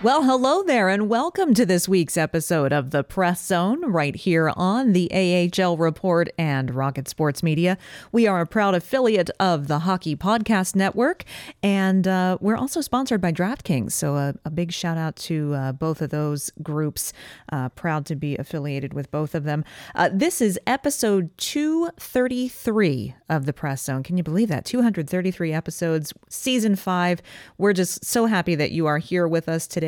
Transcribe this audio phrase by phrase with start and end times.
[0.00, 4.52] Well, hello there, and welcome to this week's episode of the Press Zone right here
[4.54, 7.76] on the AHL Report and Rocket Sports Media.
[8.12, 11.24] We are a proud affiliate of the Hockey Podcast Network,
[11.64, 13.90] and uh, we're also sponsored by DraftKings.
[13.90, 17.12] So, a, big shout out to uh, both of those groups.
[17.50, 19.64] Uh, proud to be affiliated with both of them.
[19.96, 24.04] Uh, this is episode 233 of the Press Zone.
[24.04, 24.64] Can you believe that?
[24.64, 27.20] 233 episodes, season five.
[27.58, 29.87] We're just so happy that you are here with us today.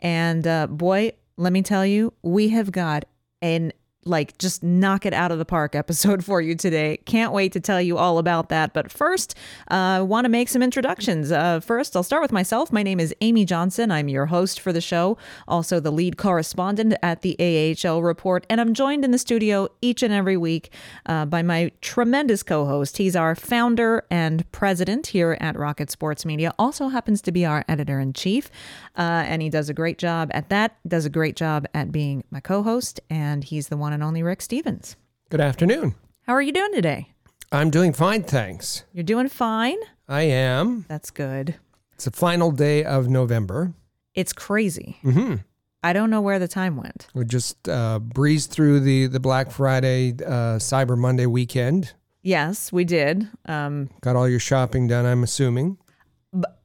[0.00, 3.04] And uh, boy, let me tell you, we have got
[3.40, 3.72] an
[4.08, 6.98] like just knock it out of the park episode for you today.
[7.04, 8.72] Can't wait to tell you all about that.
[8.72, 9.34] But first,
[9.70, 11.32] uh, I want to make some introductions.
[11.32, 12.72] Uh, first, I'll start with myself.
[12.72, 13.90] My name is Amy Johnson.
[13.90, 17.36] I'm your host for the show, also the lead correspondent at the
[17.84, 20.72] AHL Report, and I'm joined in the studio each and every week
[21.06, 22.96] uh, by my tremendous co-host.
[22.96, 26.52] He's our founder and president here at Rocket Sports Media.
[26.58, 28.50] Also happens to be our editor in chief,
[28.96, 30.76] uh, and he does a great job at that.
[30.86, 34.40] Does a great job at being my co-host, and he's the one and only Rick
[34.42, 34.94] Stephens.
[35.28, 35.96] Good afternoon.
[36.22, 37.10] How are you doing today?
[37.50, 38.84] I'm doing fine, thanks.
[38.92, 39.76] You're doing fine.
[40.06, 40.84] I am.
[40.88, 41.56] That's good.
[41.94, 43.72] It's the final day of November.
[44.14, 44.98] It's crazy.
[45.02, 45.36] hmm
[45.82, 47.08] I don't know where the time went.
[47.14, 51.94] We just uh, breezed through the the Black Friday, uh, Cyber Monday weekend.
[52.22, 53.28] Yes, we did.
[53.46, 55.78] Um, Got all your shopping done, I'm assuming.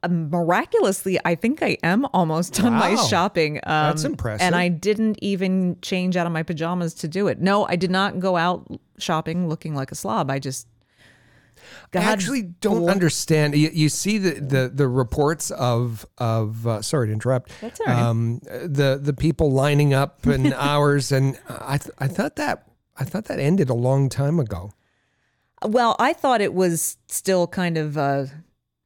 [0.10, 3.58] Miraculously, I think I am almost done my shopping.
[3.58, 4.42] Um, That's impressive.
[4.42, 7.40] And I didn't even change out of my pajamas to do it.
[7.40, 8.68] No, I did not go out
[8.98, 10.30] shopping looking like a slob.
[10.30, 10.68] I just.
[11.94, 13.56] I actually don't understand.
[13.56, 17.52] You, you see the, the the reports of of uh, sorry to interrupt.
[17.62, 18.02] That's all right.
[18.02, 22.68] Um, the the people lining up in hours, and I th- I thought that
[22.98, 24.72] I thought that ended a long time ago.
[25.64, 28.26] Well, I thought it was still kind of uh,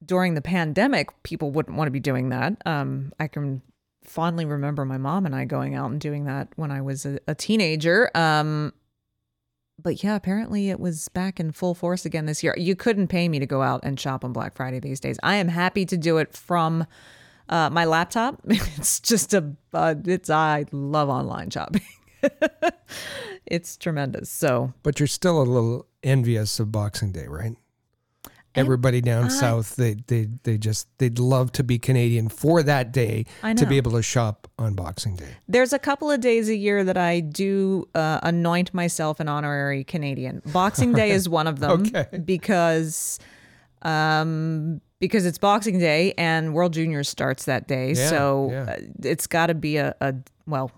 [0.08, 2.62] during the pandemic, people wouldn't want to be doing that.
[2.66, 3.62] Um, I can
[4.04, 7.20] fondly remember my mom and I going out and doing that when I was a,
[7.28, 8.10] a teenager.
[8.16, 8.74] Um,
[9.82, 12.56] but yeah, apparently it was back in full force again this year.
[12.58, 15.20] You couldn't pay me to go out and shop on Black Friday these days.
[15.22, 16.88] I am happy to do it from
[17.50, 18.42] uh, my laptop.
[18.48, 21.82] It's just a, uh, it's, I love online shopping.
[23.46, 24.30] it's tremendous.
[24.30, 27.56] So, But you're still a little envious of Boxing Day, right?
[28.58, 33.26] Everybody down south, they, they they just they'd love to be Canadian for that day
[33.56, 35.30] to be able to shop on Boxing Day.
[35.48, 39.84] There's a couple of days a year that I do uh, anoint myself an honorary
[39.84, 40.42] Canadian.
[40.48, 42.18] Boxing Day is one of them Okay.
[42.18, 43.20] because
[43.84, 47.94] um because it's Boxing Day and World Juniors starts that day.
[47.94, 48.64] Yeah, so yeah.
[48.64, 50.16] uh, it's got to be a, a
[50.48, 50.72] well,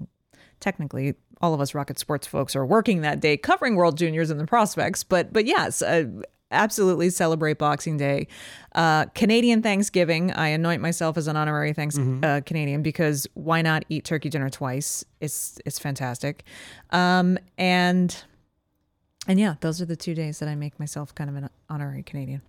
[0.59, 4.39] technically all of us Rocket Sports folks are working that day covering World Juniors and
[4.39, 6.06] the prospects, but but yes, uh,
[6.52, 8.28] absolutely celebrate Boxing Day.
[8.74, 13.84] Uh, Canadian Thanksgiving, I anoint myself as an honorary thanks uh, Canadian because why not
[13.90, 15.04] eat turkey dinner twice?
[15.20, 16.44] It's it's fantastic,
[16.92, 18.24] um, and
[19.28, 22.04] and yeah, those are the two days that I make myself kind of an honorary
[22.04, 22.42] Canadian.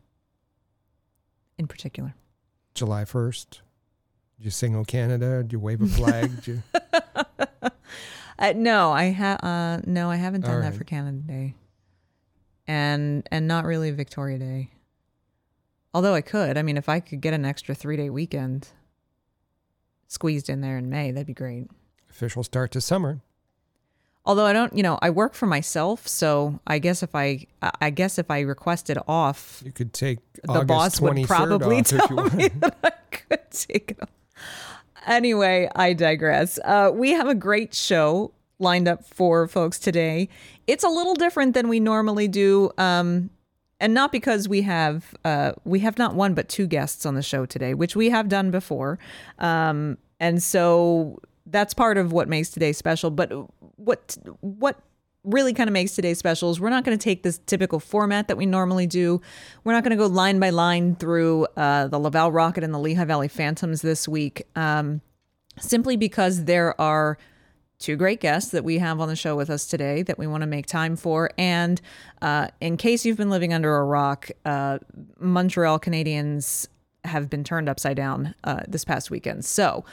[1.58, 2.14] In particular,
[2.75, 3.62] July first.
[4.38, 5.43] Did you sing "O Canada"?
[5.43, 6.46] Did you wave a flag?
[6.46, 6.62] You...
[8.38, 11.55] uh, no, I have uh, no, I haven't done All that for Canada Day,
[12.70, 14.70] and and not really Victoria Day.
[15.93, 18.69] Although I could, I mean, if I could get an extra three day weekend
[20.06, 21.67] squeezed in there in May, that'd be great.
[22.08, 23.22] Official start to summer.
[24.25, 27.46] Although I don't, you know, I work for myself, so I guess if I,
[27.81, 32.08] I- guess if I requested off, You could take the August boss would probably tell
[32.31, 34.11] me that I could take it off.
[35.06, 36.58] anyway, I digress.
[36.64, 40.28] Uh, we have a great show lined up for folks today.
[40.66, 42.70] It's a little different than we normally do.
[42.78, 43.30] Um,
[43.80, 47.22] and not because we have uh, we have not one but two guests on the
[47.22, 48.98] show today, which we have done before,
[49.38, 53.10] um, and so that's part of what makes today special.
[53.10, 53.32] But
[53.76, 54.80] what what
[55.24, 58.28] really kind of makes today special is we're not going to take this typical format
[58.28, 59.20] that we normally do.
[59.64, 62.78] We're not going to go line by line through uh, the Laval Rocket and the
[62.78, 65.02] Lehigh Valley Phantoms this week, um,
[65.58, 67.18] simply because there are
[67.81, 70.43] two great guests that we have on the show with us today that we want
[70.43, 71.31] to make time for.
[71.37, 71.81] And
[72.23, 74.79] uh, in case you've been living under a rock, uh,
[75.19, 76.69] Montreal Canadiens
[77.05, 79.44] have been turned upside down uh, this past weekend.
[79.44, 79.85] So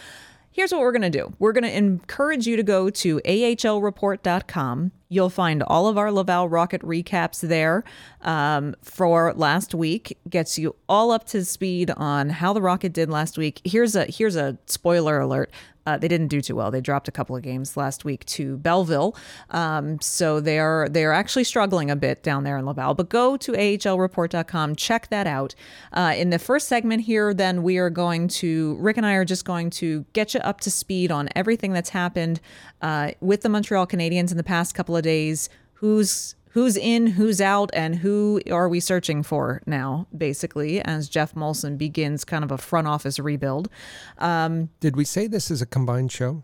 [0.51, 4.91] here's what we're going to do we're going to encourage you to go to ahlreport.com.
[5.09, 7.83] You'll find all of our Laval Rocket recaps there
[8.21, 10.17] um, for last week.
[10.29, 13.61] Gets you all up to speed on how the Rocket did last week.
[13.63, 15.51] Here's a here's a spoiler alert.
[15.87, 16.69] Uh, they didn't do too well.
[16.69, 19.15] They dropped a couple of games last week to Belleville,
[19.51, 22.93] um, so they are they are actually struggling a bit down there in Laval.
[22.93, 25.55] But go to ahlreport.com, check that out.
[25.93, 29.23] Uh, in the first segment here, then we are going to Rick and I are
[29.23, 32.41] just going to get you up to speed on everything that's happened
[32.81, 35.49] uh, with the Montreal Canadiens in the past couple of days.
[35.75, 41.35] Who's who's in, who's out, and who are we searching for now, basically, as Geoff
[41.35, 43.69] Molson begins kind of a front office rebuild.
[44.17, 46.43] Um, Did we say this is a combined show?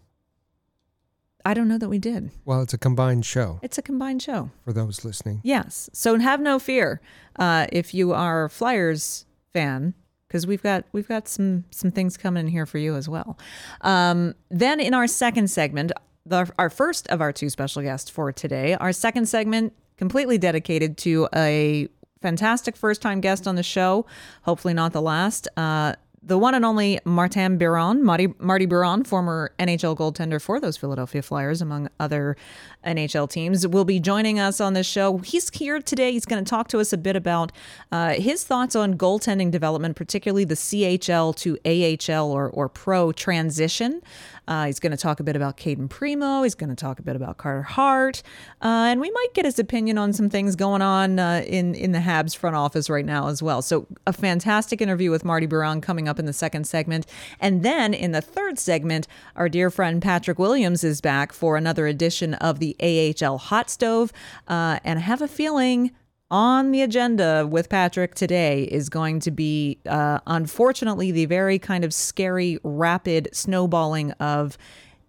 [1.46, 2.32] I don't know that we did.
[2.46, 4.52] Well, it's a combined show It's a combined show.
[4.64, 5.42] for those listening.
[5.44, 5.90] Yes.
[5.92, 7.02] So have no fear
[7.38, 9.94] uh, if you are a Flyers fan,
[10.28, 13.38] because we've got we've got some some things coming in here for you as well.
[13.82, 15.92] Um, then in our second segment,
[16.26, 20.98] the, our first of our two special guests for today, our second segment completely dedicated
[20.98, 21.88] to a
[22.22, 24.06] fantastic first time guest on the show,
[24.44, 25.48] hopefully not the last.
[25.58, 25.94] Uh,
[26.26, 31.22] the one and only Martin Biron, Marty, Marty Biron, former NHL goaltender for those Philadelphia
[31.22, 32.38] Flyers, among other
[32.86, 35.18] NHL teams, will be joining us on this show.
[35.18, 36.14] He's here today.
[36.14, 37.52] He's going to talk to us a bit about
[37.92, 44.02] uh, his thoughts on goaltending development, particularly the CHL to AHL or, or pro transition.
[44.48, 46.44] Uh, he's going to talk a bit about Cayden Primeau.
[46.44, 48.22] He's going to talk a bit about Carter Hart,
[48.62, 51.92] uh, and we might get his opinion on some things going on uh, in in
[51.92, 53.62] the Habs front office right now as well.
[53.62, 57.06] So a fantastic interview with Marty Biron coming up in the second segment,
[57.40, 61.88] and then in the third segment, our dear friend Patrick Williams is back for another
[61.88, 64.12] edition of the AHL Hot Stove,
[64.48, 65.92] uh, and I have a feeling
[66.34, 71.86] on the agenda with Patrick today is going to be, uh, unfortunately, the very kind
[71.86, 74.58] of scary, rapid snowballing of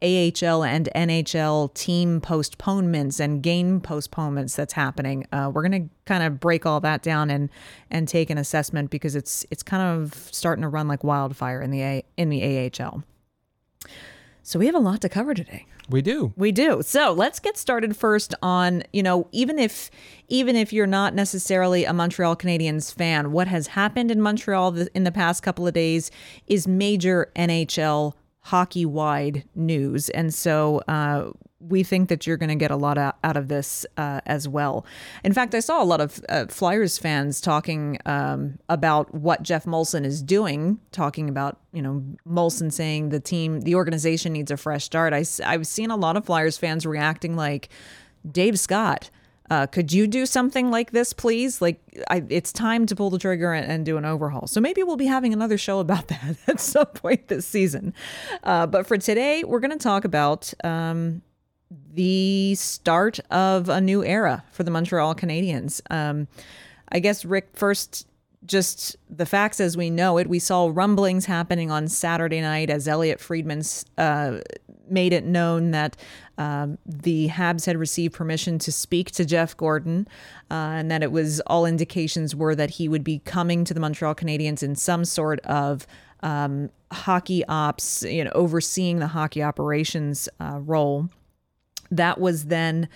[0.03, 5.26] AHL and NHL team postponements and game postponements that's happening.
[5.32, 7.49] Uh, we're going to kind of break all that down and
[7.91, 11.71] and take an assessment because it's it's kind of starting to run like wildfire in
[11.71, 13.03] the A, in the AHL.
[14.46, 15.64] So we have a lot to cover today.
[15.88, 16.35] We do.
[16.37, 16.82] We do.
[16.82, 19.91] So let's get started first on, you know, even if
[20.29, 25.05] even if you're not necessarily a Montreal Canadiens fan, what has happened in Montreal in
[25.05, 26.11] the past couple of days
[26.46, 30.11] is major NHL hockey wide news.
[30.11, 31.31] And so uh,
[31.69, 34.84] we think that you're going to get a lot out, of this uh, as well.
[35.25, 39.64] In fact, I saw a lot of uh, Flyers fans talking um, about what Geoff
[39.64, 44.56] Molson is doing, talking about, you know, Molson saying the team, the organization needs a
[44.56, 45.12] fresh start.
[45.12, 47.70] I, I've seen a lot of Flyers fans reacting like,
[48.30, 49.11] Dave Scott,
[49.50, 51.61] uh, could you do something like this, please?
[51.61, 54.47] Like, I, it's time to pull the trigger and, and, do an overhaul.
[54.47, 57.92] So maybe we'll be having another show about that at some point this season.
[58.42, 61.21] Uh, but for today, we're going to talk about um,
[61.93, 65.81] the start of a new era for the Montreal Canadiens.
[65.90, 66.28] Um,
[66.90, 68.07] I guess, Rick, first,
[68.47, 70.28] just the facts as we know it.
[70.28, 73.62] We saw rumblings happening on Saturday night as Elliotte Friedman
[73.97, 74.40] uh,
[74.88, 75.97] made it known that
[76.37, 80.07] um, the Habs had received permission to speak to Jeff Gorton,
[80.50, 83.81] uh, and that it was all indications were that he would be coming to the
[83.81, 85.87] Montreal Canadiens in some sort of
[86.23, 91.09] um, hockey ops, you know, overseeing the hockey operations uh, role.
[91.97, 92.89] That was then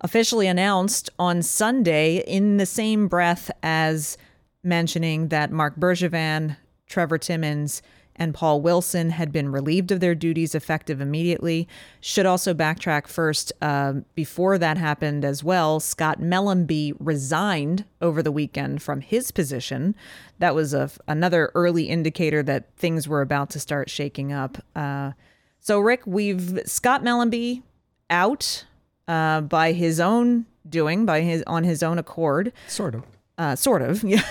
[0.00, 4.16] officially announced on Sunday in the same breath as
[4.62, 7.82] mentioning that Marc Bergevin, Trevor Timmins,
[8.18, 11.68] and Paul Wilson had been relieved of their duties effective immediately.
[12.00, 13.52] Should also backtrack first.
[13.60, 19.94] Uh, before that happened as well, Scott Mellanby resigned over the weekend from his position.
[20.38, 24.58] That was a, another early indicator that things were about to start shaking up.
[24.74, 25.12] Uh,
[25.60, 27.62] so, Rick, we've Scott Mellanby
[28.10, 28.64] out
[29.08, 32.52] uh, by his own doing, by his on his own accord.
[32.68, 33.04] Sort of.
[33.38, 34.22] Uh, sort of, yeah.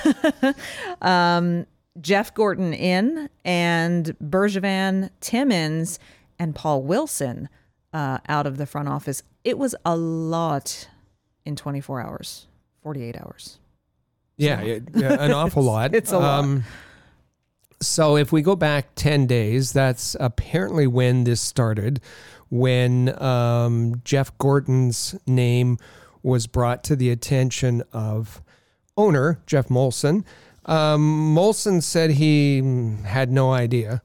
[1.01, 1.67] um,
[2.01, 5.99] Jeff Gorton in and Bergevin, Timmins,
[6.39, 7.47] and Paul Wilson
[7.93, 9.21] uh, out of the front office.
[9.43, 10.89] It was a lot
[11.45, 12.47] in 24 hours,
[12.81, 13.59] 48 hours.
[14.37, 15.95] Yeah, it, yeah, an awful lot.
[15.95, 16.61] It's a lot.
[17.81, 22.01] so if we go back 10 days, that's apparently when this started,
[22.49, 25.77] when um, Jeff Gorton's name
[26.23, 28.41] was brought to the attention of
[28.97, 30.23] owner Geoff Molson.
[30.65, 32.57] Um, Molson said he
[33.03, 34.01] had no idea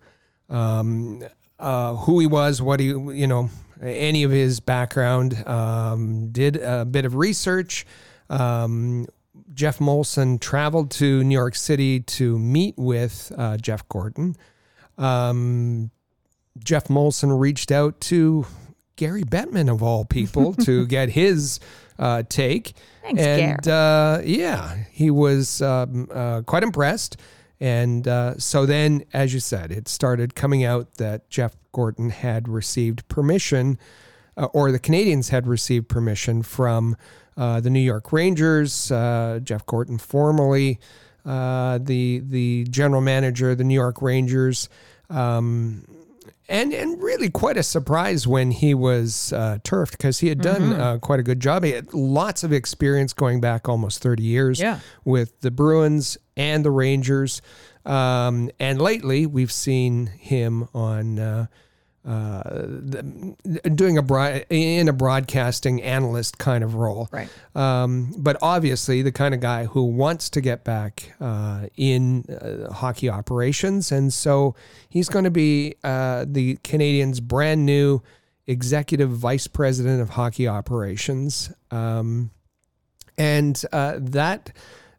[0.49, 1.23] um,
[1.59, 3.51] uh, who he was, what he, you know,
[3.83, 5.47] any of his background.
[5.47, 7.87] Um, did a bit of research.
[8.29, 9.07] Um,
[9.55, 14.37] Geoff Molson traveled to New York City to meet with uh, Jeff Gorton.
[16.63, 18.47] Geoff Molson reached out to
[18.97, 21.61] Gary Bettman, of all people, to get his
[21.99, 22.75] uh, take.
[23.03, 27.17] Thanks, and uh, yeah, he was um, uh, quite impressed.
[27.61, 32.49] And uh, so then, as you said, it started coming out that Jeff Gorton had
[32.49, 33.79] received permission,
[34.37, 36.97] uh, or the Canadiens had received permission from
[37.37, 38.91] uh, the New York Rangers.
[38.91, 40.81] Uh, Jeff Gorton, formerly
[41.25, 44.69] uh, the the general manager of the New York Rangers.
[45.09, 45.85] Um,
[46.49, 50.73] and and really quite a surprise when he was uh, turfed because he had done
[50.73, 51.65] uh, quite a good job.
[51.65, 54.81] He had lots of experience going back almost thirty years Yeah.
[55.05, 57.41] with the Bruins and the Rangers.
[57.87, 61.47] Um, and lately, we've seen him on uh,
[62.07, 62.43] uh,
[63.75, 67.09] doing a broad, in a broadcasting analyst kind of role.
[67.13, 67.29] Right.
[67.55, 72.73] Um, but obviously, the kind of guy who wants to get back uh, in uh,
[72.73, 73.93] hockey operations.
[73.93, 74.55] And so
[74.89, 78.03] he's going to be uh, the Canadiens' brand new
[78.47, 81.53] executive vice president of hockey operations.
[81.71, 82.31] Um,
[83.19, 84.53] and uh, that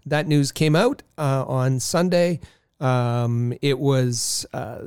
[0.05, 2.39] that news came out uh, on Sunday.
[2.79, 4.81] Um, it was uh,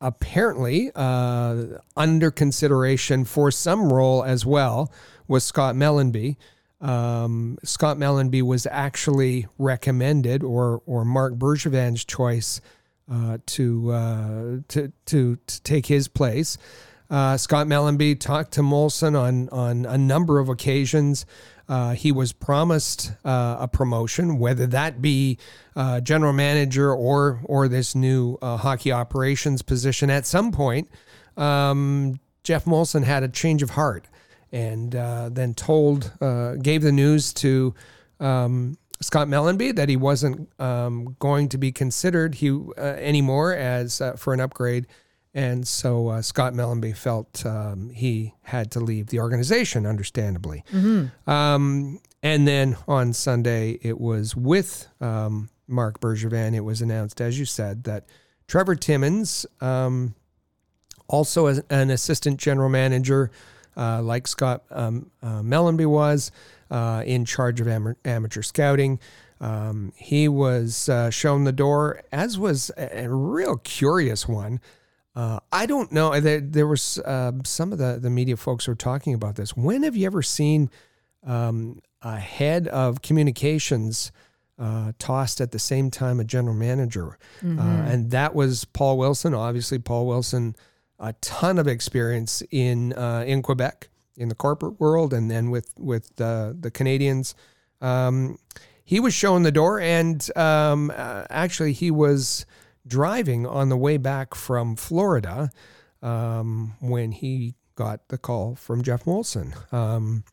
[0.00, 1.64] apparently uh,
[1.96, 4.92] under consideration for some role as well
[5.26, 6.36] was Scott Mellanby.
[6.80, 12.60] Um, Scott Mellanby was actually recommended, or or Marc Bergevin's choice
[13.10, 16.56] uh, to, uh, to to to take his place.
[17.10, 21.26] Uh, Scott Mellanby talked to Molson on on a number of occasions.
[21.68, 25.38] Uh, he was promised uh, a promotion, whether that be
[25.76, 30.88] uh, general manager or or this new uh, hockey operations position at some point.
[31.36, 34.06] Um, Geoff Molson had a change of heart
[34.50, 37.74] and uh, then told, uh, gave the news to
[38.18, 44.32] um, Scott Mellanby that he wasn't um, going to be considered he anymore as for
[44.32, 44.86] an upgrade,
[45.34, 50.64] and so uh, Scott Mellanby felt um, he had to leave the organization, understandably.
[51.26, 56.54] Um, and then on Sunday, it was with um, Marc Bergevin.
[56.54, 58.06] It was announced, as you said, that
[58.48, 60.14] Trevor Timmins, um,
[61.08, 63.30] also as an assistant general manager,
[63.76, 66.32] uh, like Scott um, uh, Mellanby was,
[66.70, 68.98] uh, in charge of am- amateur scouting.
[69.40, 74.60] Um, he was uh, shown the door, as was a, a real curious one.
[75.18, 76.20] Uh, I don't know.
[76.20, 79.56] There, there was uh, some of the, the media folks were talking about this.
[79.56, 80.70] When have you ever seen
[81.26, 84.12] um, a head of communications
[84.60, 87.18] uh, tossed at the same time a general manager?
[87.58, 89.34] Uh, and that was Paul Wilson.
[89.34, 90.54] Obviously, Paul Wilson,
[91.00, 95.74] a ton of experience in uh, in Quebec in the corporate world, and then with
[95.80, 97.34] with uh, the Canadiens.
[97.80, 98.38] Um,
[98.84, 102.46] he was shown the door, and um, uh, actually, he was
[102.86, 105.50] driving on the way back from Florida
[106.02, 109.54] um, when he got the call from Geoff Molson.
[109.72, 110.24] Um,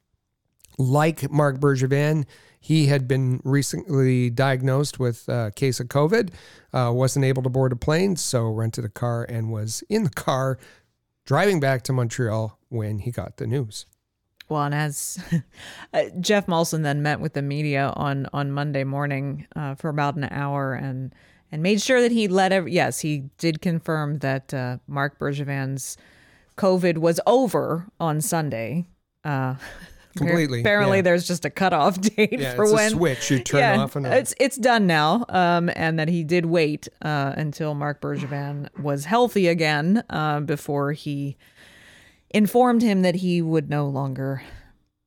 [0.78, 2.26] like Marc Bergevin,
[2.60, 6.32] he had been recently diagnosed with a case of COVID,
[6.74, 10.10] uh, wasn't able to board a plane, so rented a car and was in the
[10.10, 10.58] car
[11.26, 13.86] driving back to Montreal when he got the news.
[14.50, 15.18] Well, and as
[15.94, 20.16] uh, Jeff Molson then met with the media on on Monday morning uh, for about
[20.16, 21.14] an hour and
[21.52, 25.98] and made sure that he let every yes he did confirm that uh, Marc Bergevin's
[26.58, 28.86] COVID was over on Sunday.
[29.24, 29.56] Uh,
[30.16, 31.02] Completely, Apparently, yeah.
[31.02, 34.08] there's just a cutoff date Yeah, for it's a when switch you turn off and
[34.08, 34.14] on.
[34.14, 39.04] It's it's done now, um, and that he did wait uh, until Marc Bergevin was
[39.04, 41.36] healthy again uh, before he
[42.30, 44.42] informed him that he would no longer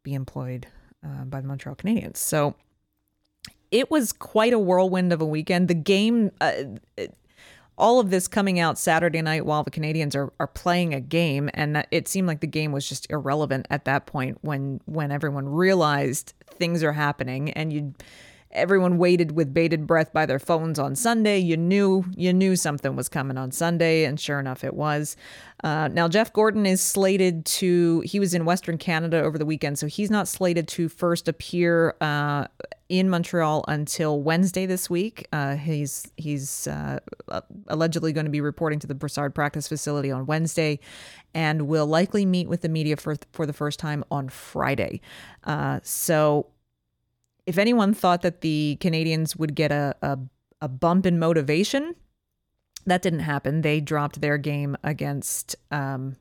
[0.03, 0.67] be employed
[1.03, 2.19] uh, by the Montreal Canadiens.
[2.19, 2.55] So
[3.71, 5.69] it was quite a whirlwind of a weekend.
[5.69, 6.53] The game, uh,
[7.77, 11.49] all of this coming out Saturday night while the Canadiens are, are playing a game,
[11.55, 15.49] and it seemed like the game was just irrelevant at that point when when everyone
[15.49, 17.95] realized things are happening, and you
[18.59, 21.39] everyone waited with bated breath by their phones on Sunday.
[21.39, 25.17] You knew you knew something was coming on Sunday, and sure enough, it was.
[25.65, 28.01] Uh, now Jeff Gorton is slated to.
[28.05, 31.95] He was in Western Canada over the weekend, so he's not slated to first appear
[32.01, 32.47] uh,
[32.89, 35.27] in Montreal until Wednesday this week.
[35.33, 37.01] Uh, he's he's uh,
[37.69, 40.79] allegedly going to be reporting to the Brossard practice facility on Wednesday,
[41.35, 45.01] and will likely meet with the media for for the first time on Friday.
[45.45, 46.47] Uh, so
[47.49, 50.19] if anyone thought that the Canadiens would get a, a,
[50.61, 51.95] a bump in motivation,
[52.85, 53.63] that didn't happen.
[53.63, 56.17] They dropped their game against um,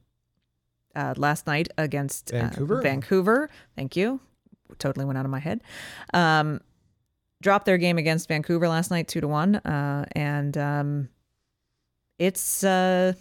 [0.96, 2.78] uh, last night against uh, Vancouver.
[2.78, 3.50] Uh, Vancouver.
[3.76, 4.22] Thank you.
[4.80, 5.60] Totally went out of my head.
[6.14, 6.62] Um,
[7.42, 11.10] dropped their game against Vancouver last night, two to one, uh, and um,
[12.18, 12.64] it's.
[12.64, 13.14] Uh,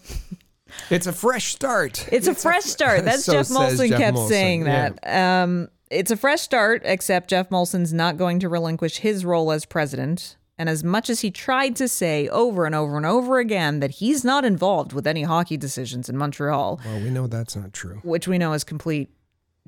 [0.91, 2.09] it's a fresh start.
[2.13, 3.05] It's, a fresh start.
[3.05, 4.29] That's so Geoff Molson Jeff kept Molson.
[4.29, 5.01] saying that.
[5.03, 5.43] Yeah.
[5.43, 9.65] Um, it's a fresh start, except Geoff Molson's not going to relinquish his role as
[9.65, 10.37] president.
[10.59, 13.93] And as much as he tried to say over and over and over again that
[13.93, 16.81] he's not involved with any hockey decisions in Montreal.
[16.85, 18.01] Well, we know that's not true.
[18.03, 19.11] Which we know is complete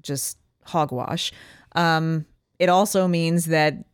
[0.01, 1.33] just hogwash.
[1.75, 2.25] Um,
[2.59, 3.85] it also means that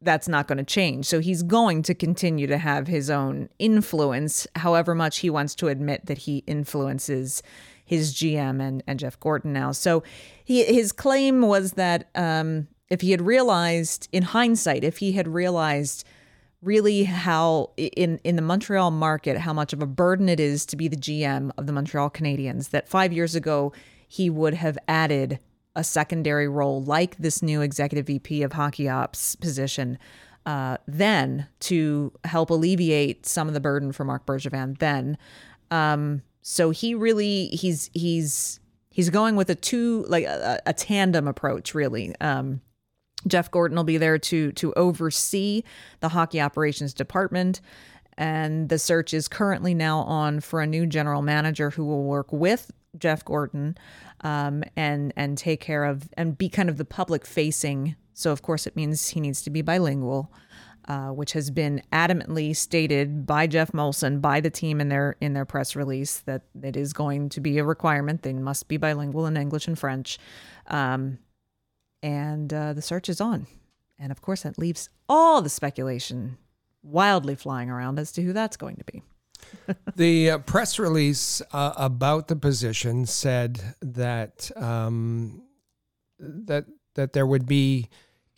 [0.00, 1.06] that's not going to change.
[1.06, 5.68] So he's going to continue to have his own influence, however much he wants to
[5.68, 7.42] admit that he influences
[7.84, 9.72] his GM and, and Jeff Gorton now.
[9.72, 10.02] So
[10.44, 15.28] he, his claim was that um, if he had realized, in hindsight, if he had
[15.28, 16.04] realized
[16.62, 20.76] really how in in the Montreal market how much of a burden it is to
[20.76, 23.72] be the GM of the Montreal Canadiens that 5 years ago
[24.06, 25.40] he would have added
[25.74, 29.98] a secondary role like this new executive VP of hockey ops position
[30.46, 35.18] uh, then to help alleviate some of the burden for Marc Bergevin then
[35.72, 41.26] um, so he really he's he's he's going with a two like a, a tandem
[41.26, 42.14] approach really.
[42.20, 42.60] Um,
[43.26, 45.62] Jeff Gorton will be there to to oversee
[46.00, 47.60] the hockey operations department.
[48.18, 52.30] And the search is currently now on for a new general manager who will work
[52.30, 53.76] with Jeff Gorton
[54.20, 57.96] um, and and take care of and be kind of the public facing.
[58.14, 60.30] So of course it means he needs to be bilingual
[60.88, 65.32] uh, which has been adamantly stated by Geoff Molson by the team in their in
[65.32, 68.22] their press release that it is going to be a requirement.
[68.22, 70.18] They must be bilingual in English and French,
[70.66, 71.18] um,
[72.02, 73.46] and uh, the search is on.
[73.98, 76.38] And of course, that leaves all the speculation
[76.82, 79.02] wildly flying around as to who that's going to be.
[79.96, 85.42] the uh, press release uh, about the position said that um,
[86.18, 87.88] that that there would be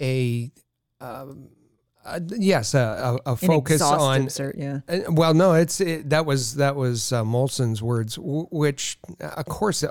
[0.00, 0.52] a
[1.00, 1.48] um,
[2.04, 4.26] uh, yes, a, a, a focus on.
[4.26, 4.80] Cert, yeah.
[4.88, 9.28] Uh, well, no, it's it, that was that was uh, Molson's words, w- which uh,
[9.36, 9.82] of course.
[9.82, 9.90] Uh,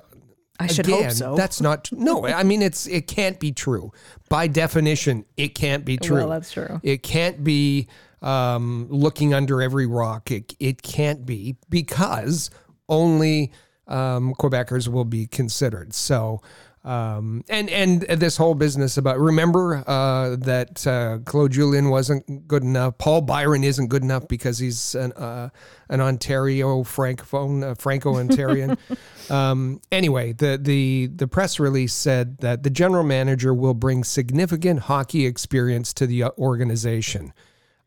[0.60, 1.36] I should again, hope so.
[1.36, 2.28] That's not no.
[2.28, 3.92] I mean, it's it can't be true
[4.30, 5.26] by definition.
[5.36, 6.18] It can't be true.
[6.18, 6.80] Well, that's true.
[6.84, 7.88] It can't be
[8.22, 10.30] um, looking under every rock.
[10.30, 12.52] It it can't be because
[12.88, 13.52] only
[13.88, 15.94] um, Quebecers will be considered.
[15.94, 16.42] So
[16.86, 22.64] um, and and this whole business about remember uh, that uh, Claude Julien wasn't good
[22.64, 22.98] enough.
[22.98, 25.50] Paul Byron isn't good enough because he's an uh,
[25.88, 28.78] an Ontario francophone, uh, Franco-Ontarian.
[29.32, 34.82] um, anyway, the the the press release said that the general manager will bring significant
[34.82, 37.32] hockey experience to the organization,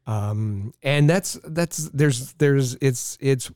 [0.07, 3.51] um, and that's that's there's there's it's it's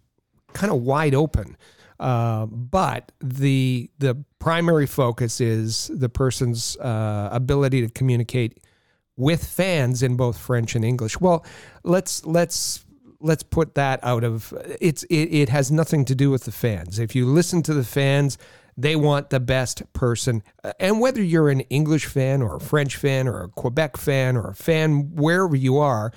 [0.53, 1.57] kind of wide open.
[2.01, 8.59] Uh, but the the primary focus is the person's uh, ability to communicate
[9.17, 11.21] with fans in both French and English.
[11.21, 11.45] Well,
[11.85, 12.87] let's let's
[13.21, 16.99] let's put that out of it's it, it has nothing to do with the fans.
[16.99, 18.39] If you listen to the fans,
[18.79, 20.43] they want the best person.
[20.79, 24.49] And whether you're an English fan or a French fan or a Quebec fan or
[24.49, 26.13] a fan wherever you are,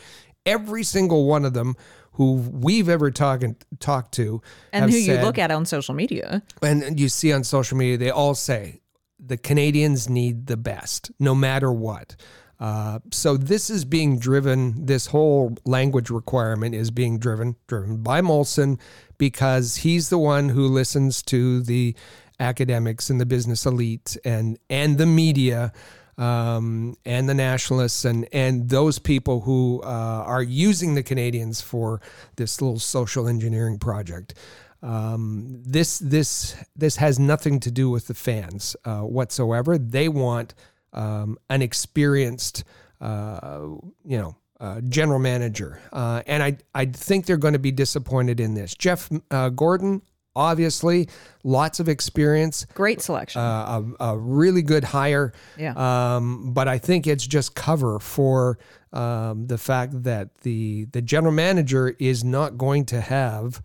[0.46, 1.76] every single one of them
[2.14, 3.44] who we've ever talked
[3.80, 7.44] talked to, and who said, you look at on social media, and you see on
[7.44, 8.82] social media, they all say
[9.20, 12.16] the Canadiens need the best, no matter what.
[12.60, 14.86] Uh, so this is being driven.
[14.86, 18.80] This whole language requirement is being driven driven by Molson
[19.18, 21.96] because he's the one who listens to the
[22.40, 25.74] academics and the business elite and and the media
[26.18, 32.02] um, and the nationalists and and those people who uh, are using the Canadiens for
[32.36, 34.34] this little social engineering project.
[34.82, 39.78] Um, this this this has nothing to do with the fans uh, whatsoever.
[39.78, 40.54] They want
[40.92, 42.66] um, an experienced,
[43.00, 43.62] uh,
[44.06, 48.40] you know, uh, general manager, uh, and I I think they're going to be disappointed
[48.40, 48.76] in this.
[48.76, 50.02] Jeff uh, Gorton,
[50.36, 51.10] obviously,
[51.44, 53.42] lots of experience, Great selection.
[53.42, 55.34] uh, a, a really good hire.
[55.58, 55.74] Yeah.
[55.76, 58.58] Um, but I think it's just cover for
[58.92, 63.62] um, the fact that the the general manager is not going to have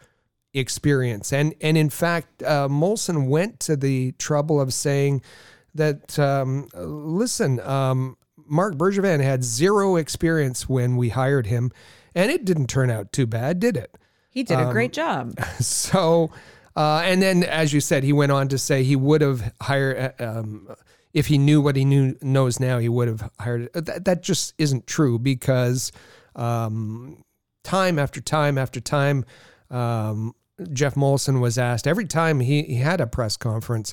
[0.54, 1.32] experience.
[1.32, 5.22] And and in fact, uh, Molson went to the trouble of saying
[5.74, 11.70] that um, listen, um, Marc Bergevin had zero experience when we hired him,
[12.14, 13.96] and it didn't turn out too bad, did it?
[14.30, 15.34] he did a um, great job.
[15.60, 16.30] So,
[16.78, 20.14] uh, and then as you said, he went on to say he would have hired
[20.20, 20.68] uh, um,
[21.12, 22.78] if he knew what he knew knows now.
[22.78, 23.68] He would have hired.
[23.72, 25.90] That, that just isn't true because
[26.36, 27.24] um,
[27.64, 29.24] time after time after time,
[29.72, 30.36] um,
[30.72, 33.92] Geoff Molson was asked every time he, he had a press conference.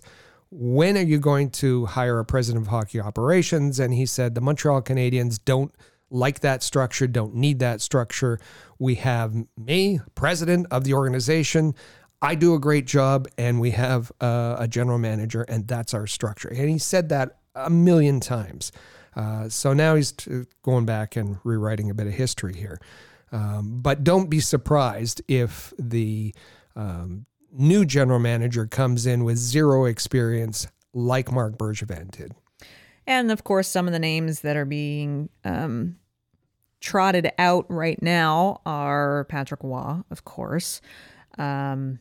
[0.51, 3.79] When are you going to hire a president of hockey operations?
[3.79, 5.73] And he said the Montreal Canadiens don't
[6.11, 8.39] like that structure, don't need that structure.
[8.77, 11.73] We have me, president of the organization.
[12.25, 16.07] I do a great job, and we have uh, a general manager, and that's our
[16.07, 16.49] structure.
[16.49, 18.71] And he said that a million times.
[19.15, 22.79] Uh, so now he's t- going back and rewriting a bit of history here.
[23.31, 26.33] Um, but don't be surprised if the
[26.75, 32.33] um, new general manager comes in with zero experience, like Marc Bergevin did.
[33.05, 35.97] And of course, some of the names that are being um,
[36.81, 40.81] trotted out right now are Patrick Roy, of course,
[41.37, 41.99] um,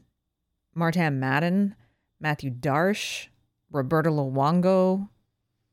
[0.74, 1.74] Martin Madden,
[2.20, 3.28] Mathieu Darche,
[3.70, 5.08] Roberto Luongo,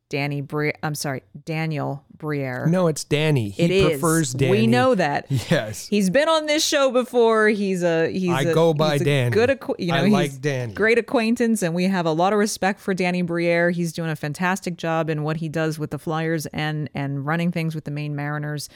[0.09, 2.65] Danny Bri- I'm sorry, Daniel Briere.
[2.67, 3.49] No, it's Danny.
[3.51, 3.87] He It is.
[3.91, 4.51] prefers Danny.
[4.51, 5.25] We know that.
[5.49, 5.87] Yes.
[5.87, 7.47] He's been on this show before.
[7.47, 9.31] He's a he's I a, go by Danny.
[9.31, 10.73] Good, acqu- you know, I he's like Danny.
[10.73, 13.69] Great acquaintance, and we have a lot of respect for Danny Briere.
[13.71, 17.51] He's doing a fantastic job in what he does with the Flyers and and running
[17.53, 18.67] things with the Maine Mariners.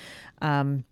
[0.41, 0.85] Um,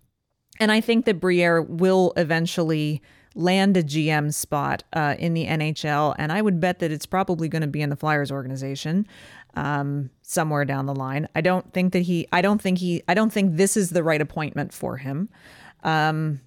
[0.60, 3.00] and I think that Briere will eventually
[3.34, 7.48] land a GM spot uh, in the NHL, and I would bet that it's probably
[7.48, 9.06] going to be in the Flyers organization
[9.54, 11.28] um, somewhere down the line.
[11.34, 12.26] I don't think that he.
[12.32, 13.02] I don't think he.
[13.08, 15.28] I don't think this is the right appointment for him.
[15.82, 16.40] Um,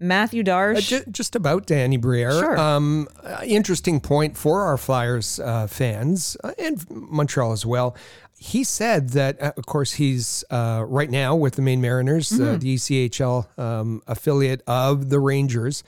[0.00, 0.76] Mathieu Darche.
[0.76, 2.32] Uh, ju- just about Danny Briere.
[2.32, 2.58] Sure.
[2.58, 7.96] Um, uh, interesting point for our Flyers uh, fans uh, and Montreal as well.
[8.36, 12.42] He said that, uh, of course, he's uh, right now with the Maine Mariners, Mm-hmm.
[12.54, 15.82] uh, the ECHL um, affiliate of the Rangers.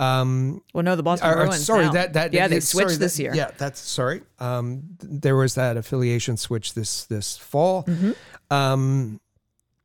[0.00, 1.64] Um, well, no, the Boston or- Bruins.
[1.64, 1.92] sorry, now.
[1.92, 3.34] that that yeah, they that- sorry, switched this that- year.
[3.34, 4.22] Yeah, that's sorry.
[4.38, 7.84] Um, there was that affiliation switch this this fall.
[7.84, 8.12] Mm-hmm.
[8.50, 9.20] Um,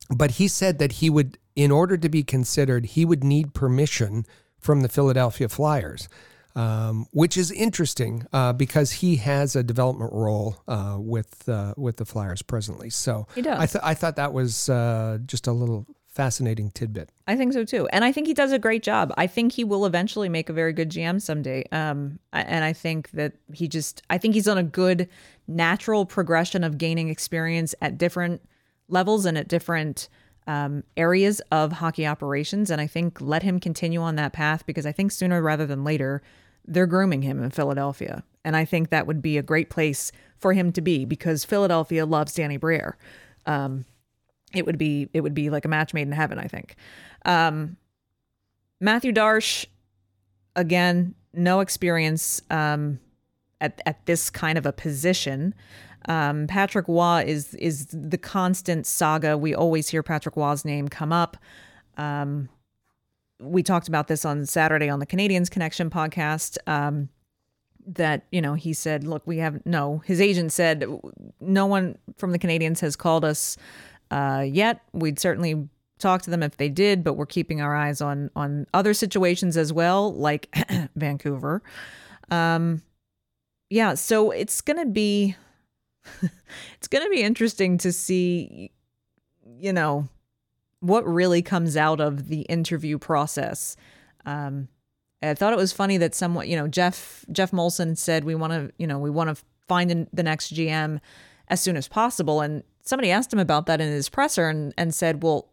[0.10, 4.26] but he said that he would, in order to be considered, he would need permission
[4.60, 6.10] from the Philadelphia Flyers,
[6.56, 11.98] um, which is interesting uh, because he has a development role uh, with uh, with
[11.98, 12.90] the Flyers presently.
[12.90, 13.60] So He does.
[13.60, 15.86] I, th- I thought that was uh, just a little
[16.20, 17.10] fascinating tidbit.
[17.28, 19.14] I think so too, and I think he does a great job.
[19.18, 21.64] I think he will eventually make a very good GM someday.
[21.72, 25.08] Um, and I think that he just, I think he's on a good
[25.48, 28.42] natural progression of gaining experience at different
[28.90, 30.10] levels and at different
[30.46, 32.70] um, areas of hockey operations.
[32.70, 35.86] And I think let him continue on that path because I think sooner rather than
[35.86, 36.22] later,
[36.68, 40.52] they're grooming him in Philadelphia, and I think that would be a great place for
[40.52, 42.98] him to be because Philadelphia loves Danny Briere.
[43.46, 43.86] Um,
[44.54, 46.76] it would be it would be like a match made in heaven i think.
[47.26, 47.78] Um
[48.80, 49.66] mathieu darche
[50.56, 53.00] again no experience um
[53.62, 55.54] at, at this kind of a position.
[56.08, 59.38] Um patrick roy is is the constant saga.
[59.38, 61.38] We always hear patrick roy's name come up.
[61.98, 62.50] Um
[63.42, 67.08] we talked about this on saturday on the canadiens connection podcast um
[67.88, 70.86] that you know he said look we have no his agent said
[71.40, 73.58] no one from the canadiens has called us
[74.12, 74.82] uh, yet.
[74.94, 75.68] We'd certainly
[76.00, 79.58] talk to them if they did, but we're keeping our eyes on on other situations
[79.58, 80.56] as well, like
[80.96, 81.62] Vancouver.
[82.32, 82.82] Um,
[83.70, 85.36] yeah, so it's gonna be
[86.76, 88.72] it's gonna be interesting to see,
[89.58, 90.08] you know,
[90.80, 93.76] what really comes out of the interview process.
[94.26, 94.70] Um,
[95.22, 98.54] I thought it was funny that someone, you know, Jeff Geoff Molson said we want
[98.54, 101.00] to, you know, we want to find the next GM
[101.50, 104.94] as soon as possible, and somebody asked him about that in his presser and, and
[104.94, 105.50] said, well,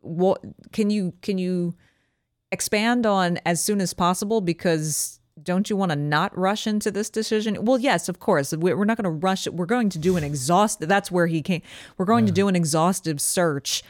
[0.00, 0.40] what
[0.72, 1.74] can you can you
[2.52, 7.10] expand on as soon as possible because don't you want to not rush into this
[7.10, 7.64] decision?
[7.64, 8.52] Well, yes, of course.
[8.52, 9.54] We- We're not going to rush it.
[9.54, 10.80] We're going to do an exhaust.
[10.80, 11.62] That's where he came.
[11.96, 13.82] We're going to do an exhaustive search,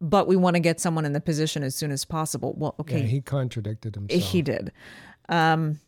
[0.00, 2.54] but we want to get someone in the position as soon as possible.
[2.56, 4.22] Well, okay, Yeah, he contradicted himself.
[4.32, 4.72] he did.
[5.28, 5.80] Um,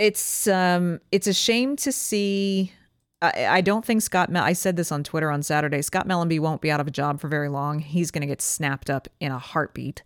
[0.00, 2.72] it's um, it's a shame to see.
[3.20, 4.30] I, I don't think Scott.
[4.30, 5.82] Mel- I said this on Twitter on Saturday.
[5.82, 7.80] Scott Mellanby won't be out of a job for very long.
[7.80, 10.02] He's going to get snapped up in a heartbeat.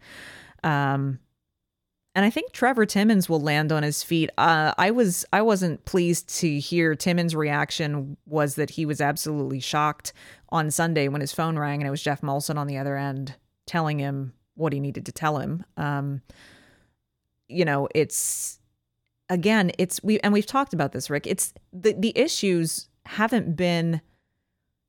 [0.65, 1.21] Um,
[2.17, 4.31] and I think Trevor Timmins will land on his feet.
[4.37, 9.61] Uh, I was I wasn't pleased to hear Timmins' reaction was that he was absolutely
[9.61, 10.13] shocked
[10.49, 13.37] on Sunday when his phone rang and it was Geoff Molson on the other end
[13.67, 15.65] telling him what he needed to tell him.
[15.77, 16.21] Um,
[17.49, 18.59] you know, it's
[19.29, 21.27] again, it's we and we've talked about this, Rick.
[21.27, 24.01] It's the the issues haven't been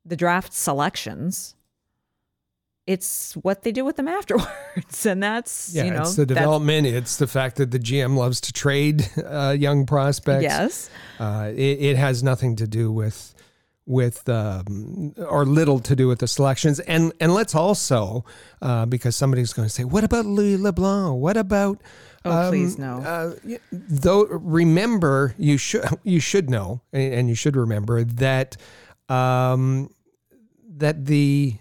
[0.05, 1.55] the draft selections
[2.87, 6.87] it's what they do with them afterwards, and that's yeah, you know it's the development.
[6.87, 10.43] It's the fact that the GM loves to trade uh, young prospects.
[10.43, 13.33] Yes, uh, it, it, has nothing to do with
[13.85, 16.79] with um, or little to do with the selections.
[16.81, 18.25] And and let's also
[18.61, 21.19] uh, because somebody's going to say, what about Louis LeBlanc?
[21.19, 21.81] What about
[22.25, 22.97] Oh, um, please no.
[22.97, 28.57] Uh, though, remember you should you should know, and you should remember that
[29.09, 29.89] um,
[30.77, 31.55] that the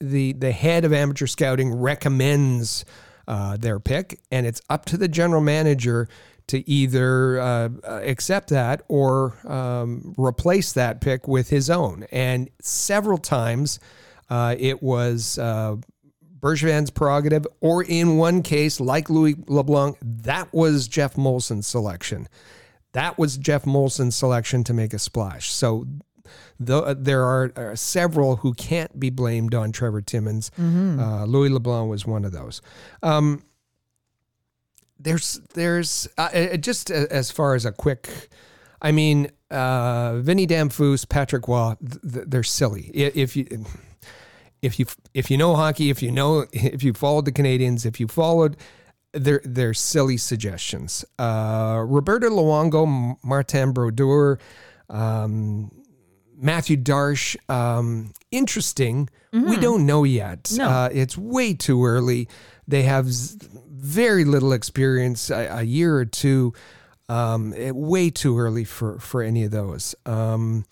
[0.00, 2.84] the the head of amateur scouting recommends
[3.28, 6.08] uh, their pick, and it's up to the general manager
[6.48, 12.04] to either uh, accept that or um, replace that pick with his own.
[12.10, 13.78] And several times
[14.28, 15.76] uh, it was uh,
[16.40, 22.28] Bergevin's prerogative, or in one case, like Louis LeBlanc, that was Geoff Molson's selection.
[22.92, 25.52] That was Geoff Molson's selection to make a splash.
[25.52, 25.86] So
[26.58, 30.50] Though uh, there are uh, several who can't be blamed on Trevor Timmins.
[30.58, 31.00] Mm-hmm.
[31.00, 32.60] Uh, Louis LeBlanc was one of those.
[33.02, 33.42] Um,
[34.98, 38.28] there's there's uh, just as far as a quick,
[38.82, 42.90] I mean, uh, Vinny Damphousse, Patrick th- they're silly.
[42.92, 43.64] If you
[44.62, 48.00] if you if you know hockey, if you know if you followed the Canadiens, if
[48.00, 48.56] you followed
[49.12, 51.04] they're they're silly suggestions.
[51.18, 54.38] Uh, Roberto Luongo, Martin Brodeur,
[54.88, 55.70] um,
[56.36, 59.08] Mathieu Darche, um, interesting.
[59.32, 59.50] Mm-hmm.
[59.50, 60.52] We don't know yet.
[60.56, 60.68] No.
[60.68, 62.28] Uh, it's way too early.
[62.66, 66.52] They have very little experience, a, a year or two.
[67.08, 69.94] Um, it, way too early for for any of those.
[70.06, 70.64] Um,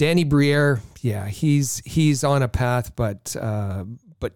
[0.00, 3.84] Danny Briere, yeah, he's he's on a path, but uh,
[4.18, 4.32] but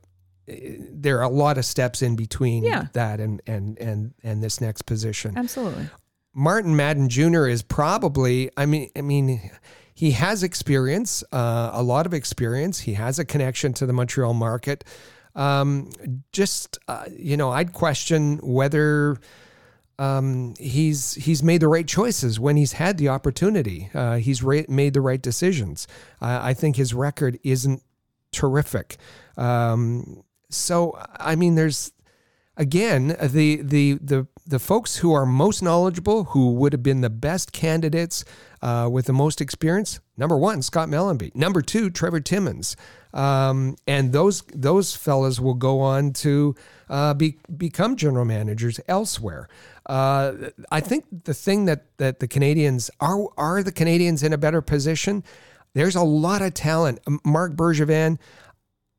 [0.46, 0.52] uh,
[0.90, 2.88] there are a lot of steps in between yeah.
[2.92, 5.38] that and and and and this next position.
[5.38, 5.88] Absolutely.
[6.34, 7.46] Martin Madden Jr.
[7.46, 8.50] is probably.
[8.58, 9.50] I mean, I mean
[9.94, 12.80] he has experience, uh, a lot of experience.
[12.80, 14.84] He has a connection to the Montreal market.
[15.34, 15.88] Um,
[16.30, 19.16] just uh, you know, I'd question whether
[19.98, 23.90] um, he's he's made the right choices when he's had the opportunity.
[23.94, 25.86] Uh, he's ra- made the right decisions.
[26.20, 27.82] I think his record isn't
[28.32, 28.96] terrific.
[29.36, 31.92] Um, so I mean, there's
[32.56, 37.10] again the the the the folks who are most knowledgeable, who would have been the
[37.10, 38.24] best candidates
[38.62, 40.00] uh, with the most experience.
[40.16, 41.34] Number one, Scott Mellanby.
[41.34, 42.76] Number two, Trevor Timmins.
[43.14, 46.54] Um, and those those fellas will go on to
[46.90, 49.48] uh, be, become general managers elsewhere.
[49.86, 50.32] Uh,
[50.70, 54.60] I think the thing that that the Canadiens are are the Canadiens in a better
[54.60, 55.22] position.
[55.74, 57.00] There's a lot of talent.
[57.24, 58.18] Marc Bergevin,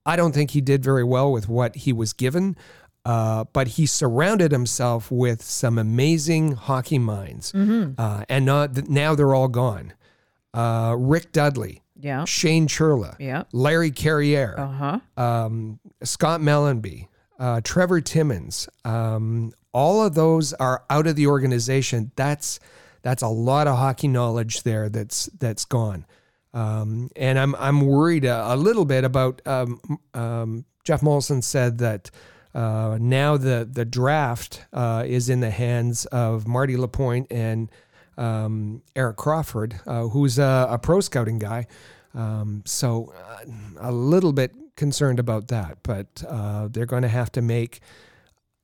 [0.05, 2.57] I don't think he did very well with what he was given.
[3.05, 7.91] Uh, but he surrounded himself with some amazing hockey minds, mm-hmm.
[7.99, 9.93] uh, and not, now they're all gone.
[10.55, 14.99] Uh, Rick Dudley, yeah, Shane Churla, yeah, Larry Carriere, uh-huh.
[15.17, 17.07] um, Scott Mellanby,
[17.39, 18.67] uh, Trevor Timmins.
[18.83, 22.11] Um, all of those are out of the organization.
[22.15, 22.59] That's
[23.01, 24.89] that's a lot of hockey knowledge there.
[24.89, 26.05] That's that's gone.
[26.53, 29.79] Um, and I'm I'm worried a, a little bit about um,
[30.13, 32.09] um, Geoff Molson said that
[32.53, 37.69] uh, now the the draft uh, is in the hands of Marty Lapointe and
[38.17, 41.67] um, Eric Crawford, uh, who's a, a, pro scouting guy.
[42.13, 43.45] Um, so uh,
[43.79, 47.81] a little bit concerned about that, but uh, they're going to have to make.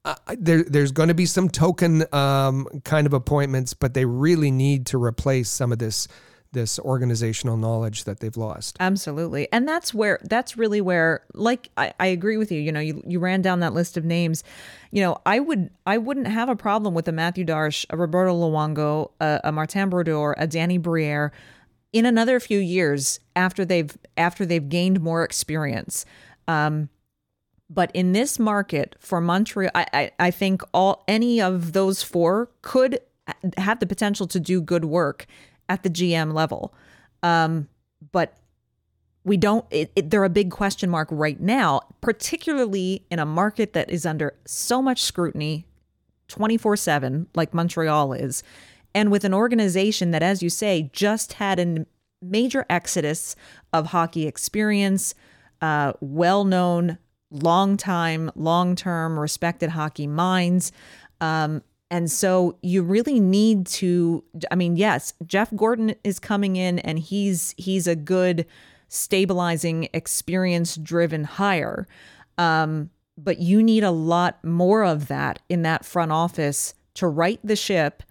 [0.04, 4.52] Uh, there, there's going to be some token um, kind of appointments, but they really
[4.52, 6.08] need to replace some of this
[6.54, 8.78] this organizational knowledge that they've lost.
[8.80, 9.48] Absolutely.
[9.54, 12.60] And that's where that's really where like I, I agree with you.
[12.60, 14.44] You know, you, you ran down that list of names.
[14.92, 18.34] You know, I would I wouldn't have a problem with a Mathieu Darche, a Roberto
[18.34, 21.32] Luongo, a, a Martin Brodeur, a Danny Briere
[21.94, 26.06] in another few years after they've after they've gained more experience.
[26.48, 26.90] Um,
[27.70, 32.50] but in this market for Montreal, I, I, I think all any of those four
[32.62, 33.00] could
[33.56, 35.26] have the potential to do good work
[35.72, 36.74] at the GM level.
[37.24, 37.70] Um,
[38.12, 38.38] but
[39.24, 43.74] we don't, it, it, they're a big question mark right now, particularly in a market
[43.74, 45.66] that is under so much scrutiny
[46.28, 48.44] 24 7, like Montreal is.
[48.94, 51.86] And with an organization that, as you say, just had a
[52.22, 53.36] major exodus
[53.72, 55.16] of hockey experience,
[55.62, 56.98] uh, well known,
[57.30, 60.72] long time, long term, respected hockey minds.
[61.22, 66.80] Um, And so you really need to I mean, yes, Jeff Gorton is coming in
[66.80, 68.46] and he's he's a good
[68.88, 71.88] stabilizing experience driven hire.
[72.38, 77.40] Um, but you need a lot more of that in that front office to right
[77.44, 78.04] the ship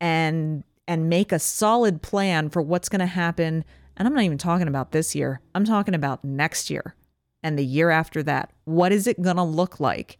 [0.00, 3.64] and and make a solid plan for what's going to happen
[3.96, 5.40] and I'm not even talking about this year.
[5.54, 6.94] I'm talking about next year
[7.42, 8.50] and the year after that.
[8.64, 10.18] What is it going to look like?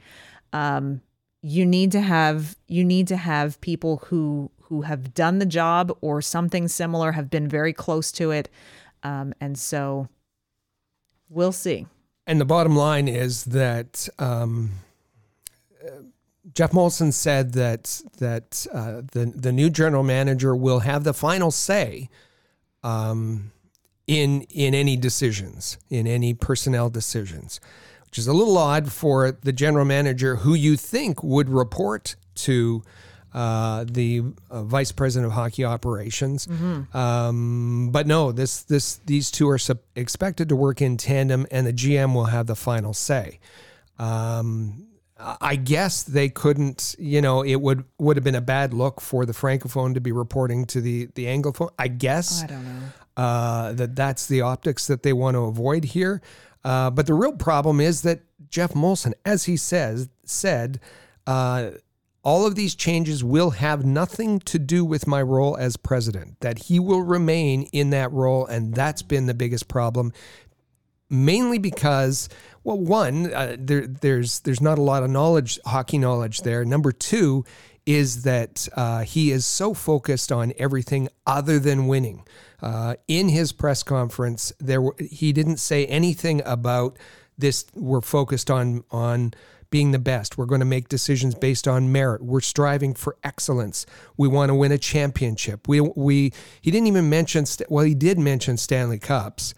[0.52, 1.00] Um,
[1.42, 5.96] you need to have you need to have people who who have done the job
[6.00, 8.48] or something similar, have been very close to it,
[9.02, 10.08] um, and so
[11.28, 11.86] we'll see.
[12.26, 14.70] And the bottom line is that um,
[16.54, 21.50] Geoff Molson said that that uh, the the new general manager will have the final
[21.50, 22.08] say
[22.82, 23.52] um,
[24.06, 27.60] in in any decisions, in any personnel decisions,
[28.12, 32.82] which is a little odd for the general manager who you think would report to
[33.32, 34.20] uh, the
[34.50, 36.46] uh, vice president of hockey operations.
[36.46, 36.94] Mm-hmm.
[36.94, 41.66] Um, but no, this this these two are sub- expected to work in tandem, and
[41.66, 43.40] the GM will have the final say.
[43.98, 44.88] Um,
[45.40, 49.24] I guess they couldn't, you know, it would would have been a bad look for
[49.24, 51.70] the francophone to be reporting to the the anglophone.
[51.78, 55.84] I guess I don't know uh, that that's the optics that they want to avoid
[55.84, 56.20] here.
[56.64, 60.80] Uh, but the real problem is that Geoff Molson, as he says, said,
[61.26, 61.70] uh,
[62.24, 66.38] all of these changes will have nothing to do with my role as president.
[66.40, 70.12] That he will remain in that role, and that's been the biggest problem.
[71.10, 72.28] Mainly because,
[72.64, 76.64] well, one, uh, there, there's there's not a lot of knowledge, hockey knowledge there.
[76.64, 77.44] Number two
[77.86, 82.24] is that uh, he is so focused on everything other than winning.
[82.60, 86.96] Uh, in his press conference, there were, he didn't say anything about
[87.36, 87.64] this.
[87.74, 89.34] We're focused on on
[89.70, 90.38] being the best.
[90.38, 92.22] We're going to make decisions based on merit.
[92.22, 93.86] We're striving for excellence.
[94.16, 95.66] We want to win a championship.
[95.66, 99.54] We we he didn't even mention well he did mention Stanley Cups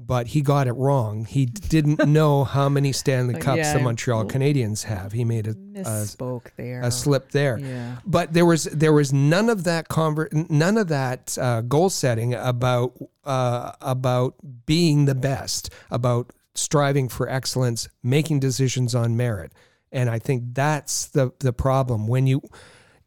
[0.00, 1.24] but he got it wrong.
[1.24, 5.12] He didn't know how many Stanley Cups yeah, the Montreal Canadiens have.
[5.12, 7.58] He made a misspoke a, there, a slip there.
[7.58, 7.96] Yeah.
[8.06, 12.32] But there was there was none of that conver- none of that uh, goal setting
[12.32, 19.52] about uh, about being the best, about striving for excellence, making decisions on merit.
[19.90, 22.40] And I think that's the the problem when you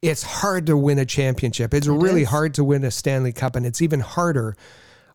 [0.02, 1.74] it's hard to win a championship.
[1.74, 2.30] It's it really is.
[2.30, 4.58] hard to win a Stanley Cup and it's even harder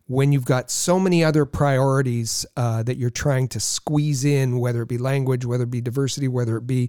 [0.07, 4.83] when you've got so many other priorities uh, that you're trying to squeeze in, whether
[4.83, 6.89] it be language, whether it be diversity, whether it be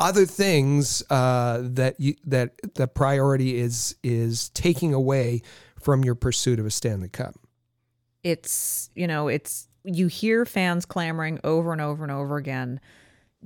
[0.00, 5.42] other things uh, that you, that the priority is is taking away
[5.78, 7.34] from your pursuit of a Stanley Cup.
[8.24, 12.80] It's you know it's you hear fans clamoring over and over and over again.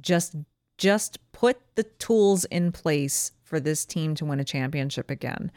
[0.01, 0.35] Just
[0.79, 5.53] just put the tools in place for this team to win a championship again.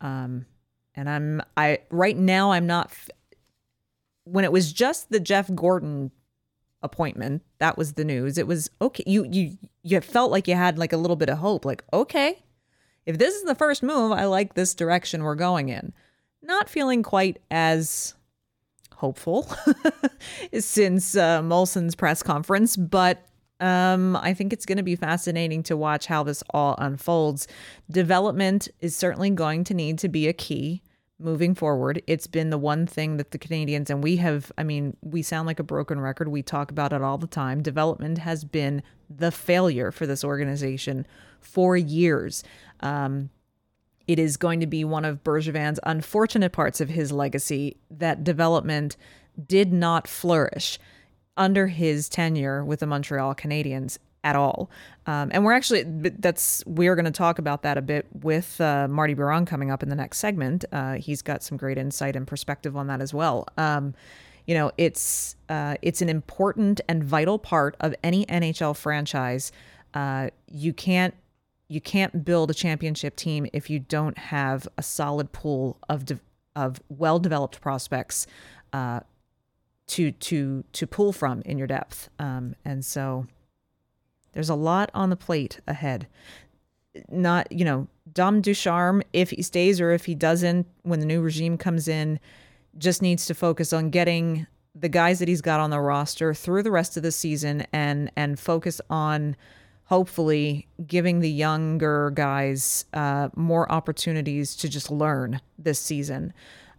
[0.00, 0.46] Um,
[0.94, 2.92] and I'm I right now I'm not
[4.24, 6.10] when it was just the Jeff Gorton
[6.82, 8.38] appointment, that was the news.
[8.38, 9.04] It was okay.
[9.06, 12.42] You you you felt like you had like a little bit of hope like okay,
[13.06, 15.92] if this is the first move, I like this direction we're going in.
[16.42, 18.14] Not feeling quite as
[18.94, 19.48] hopeful
[20.58, 23.26] since uh, Molson's press conference, but
[23.60, 27.46] um, I think it's going to be fascinating to watch how this all unfolds.
[27.90, 30.82] Development is certainly going to need to be a key
[31.18, 32.02] moving forward.
[32.06, 35.46] It's been the one thing that the Canadiens and we have, I mean, we sound
[35.46, 36.28] like a broken record.
[36.28, 37.62] We talk about it all the time.
[37.62, 41.06] Development has been the failure for this organization
[41.40, 42.42] for years.
[42.80, 43.30] Um,
[44.06, 48.96] it is going to be one of Bergevin's unfortunate parts of his legacy that development
[49.46, 50.78] did not flourish
[51.36, 54.70] under his tenure with the Montreal Canadiens at all.
[55.06, 58.86] Um, and we're actually that's we're going to talk about that a bit with uh,
[58.88, 60.64] Marty Biron coming up in the next segment.
[60.72, 63.46] Uh, he's got some great insight and perspective on that as well.
[63.56, 63.94] Um,
[64.46, 69.52] you know, it's uh, it's an important and vital part of any NHL franchise.
[69.94, 71.14] Uh, you can't
[71.68, 76.20] you can't build a championship team if you don't have a solid pool of de-
[76.56, 78.26] of well developed prospects
[78.72, 79.00] uh,
[79.90, 82.08] to to to pull from in your depth.
[82.18, 83.26] Um, and so
[84.32, 86.06] there's a lot on the plate ahead.
[87.08, 91.20] Not, you know, Dom Ducharme, if he stays or if he doesn't, when the new
[91.20, 92.20] regime comes in,
[92.78, 96.62] just needs to focus on getting the guys that he's got on the roster through
[96.62, 99.36] the rest of the season and and focus on
[99.84, 106.32] hopefully giving the younger guys uh, more opportunities to just learn this season.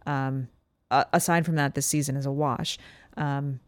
[0.05, 0.47] Um,
[0.89, 2.77] aside from that, this season is a wash.
[3.17, 3.59] Um,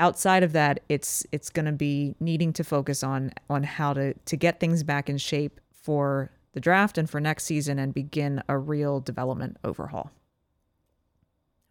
[0.00, 4.14] outside of that, it's it's going to be needing to focus on on how to
[4.14, 8.42] to get things back in shape for the draft and for next season and begin
[8.48, 10.10] a real development overhaul.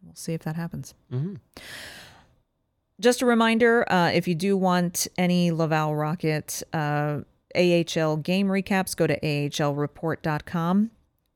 [0.03, 0.93] We'll see if that happens.
[1.11, 1.35] Mm-hmm.
[2.99, 7.21] Just a reminder uh, if you do want any Laval Rocket uh,
[7.55, 10.91] AHL game recaps, go to ahlreport.com.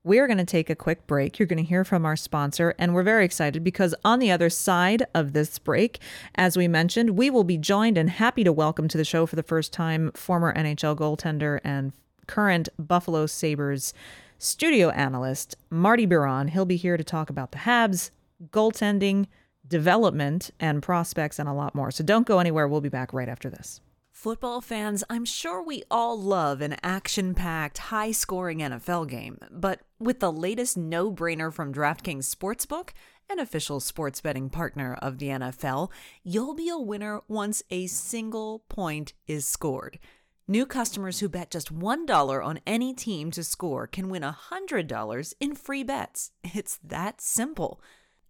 [0.05, 1.39] We're going to take a quick break.
[1.39, 4.51] You're going to hear from our sponsor, and we're very excited because on the other
[4.51, 5.97] side of this break,
[6.35, 9.35] as we mentioned, we will be joined and happy to welcome to the show for
[9.35, 11.91] the first time former NHL goaltender and
[12.27, 13.95] current Buffalo Sabres
[14.37, 16.49] studio analyst, Marty Biron.
[16.49, 18.11] He'll be here to talk about the Habs,
[18.51, 19.25] goaltending,
[19.67, 21.89] development, and prospects, and a lot more.
[21.89, 22.67] So don't go anywhere.
[22.67, 23.81] We'll be back right after this.
[24.25, 29.81] Football fans, I'm sure we all love an action packed, high scoring NFL game, but
[29.99, 32.89] with the latest no brainer from DraftKings Sportsbook,
[33.29, 35.91] an official sports betting partner of the NFL,
[36.23, 39.99] you'll be a winner once a single point is scored.
[40.47, 45.53] New customers who bet just $1 on any team to score can win $100 in
[45.53, 46.31] free bets.
[46.43, 47.79] It's that simple.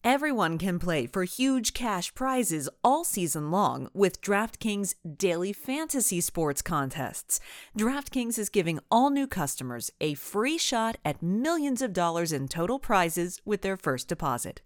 [0.05, 6.61] Everyone can play for huge cash prizes all season long with DraftKings daily fantasy sports
[6.61, 7.39] contests.
[7.75, 12.77] DraftKings is giving all new customers a free shot at millions of dollars in total
[12.77, 14.61] prizes with their first deposit.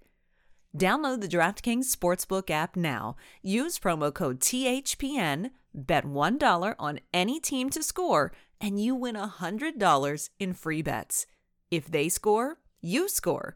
[0.78, 3.16] Download the DraftKings Sportsbook app now.
[3.42, 10.30] Use promo code THPN, bet $1 on any team to score, and you win $100
[10.38, 11.26] in free bets.
[11.72, 13.56] If they score, you score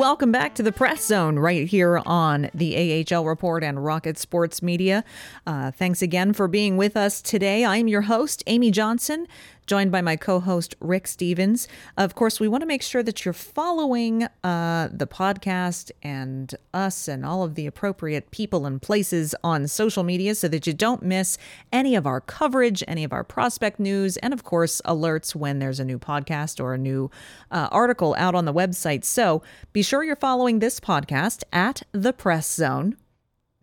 [0.00, 4.62] Welcome back to the press zone right here on the AHL Report and Rocket Sports
[4.62, 5.04] Media.
[5.46, 7.66] Uh, thanks again for being with us today.
[7.66, 9.26] I'm your host, Amy Johnson
[9.70, 11.68] joined by my co host, Rick Stephens.
[11.96, 17.06] Of course, we want to make sure that you're following uh, the podcast and us
[17.06, 21.04] and all of the appropriate people and places on social media so that you don't
[21.04, 21.38] miss
[21.72, 25.78] any of our coverage, any of our prospect news, and of course, alerts when there's
[25.78, 27.08] a new podcast or a new
[27.52, 29.04] uh, article out on the website.
[29.04, 29.40] So
[29.72, 32.96] be sure you're following this podcast at The Press Zone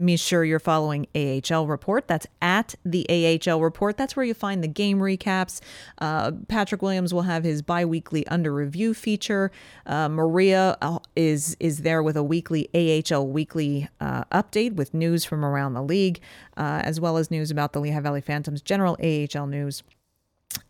[0.04, 2.08] be sure you're following AHL Report.
[2.08, 3.98] That's at the AHL Report.
[3.98, 5.60] That's where you find the game recaps.
[5.98, 9.52] Uh, Patrick Williams will have his biweekly under review feature.
[9.86, 15.26] Uh, Maria uh, is is there with a weekly AHL weekly uh, update with news
[15.26, 16.20] from around the league,
[16.58, 19.84] uh, as well as news about the Lehigh Valley Phantoms, general AHL news.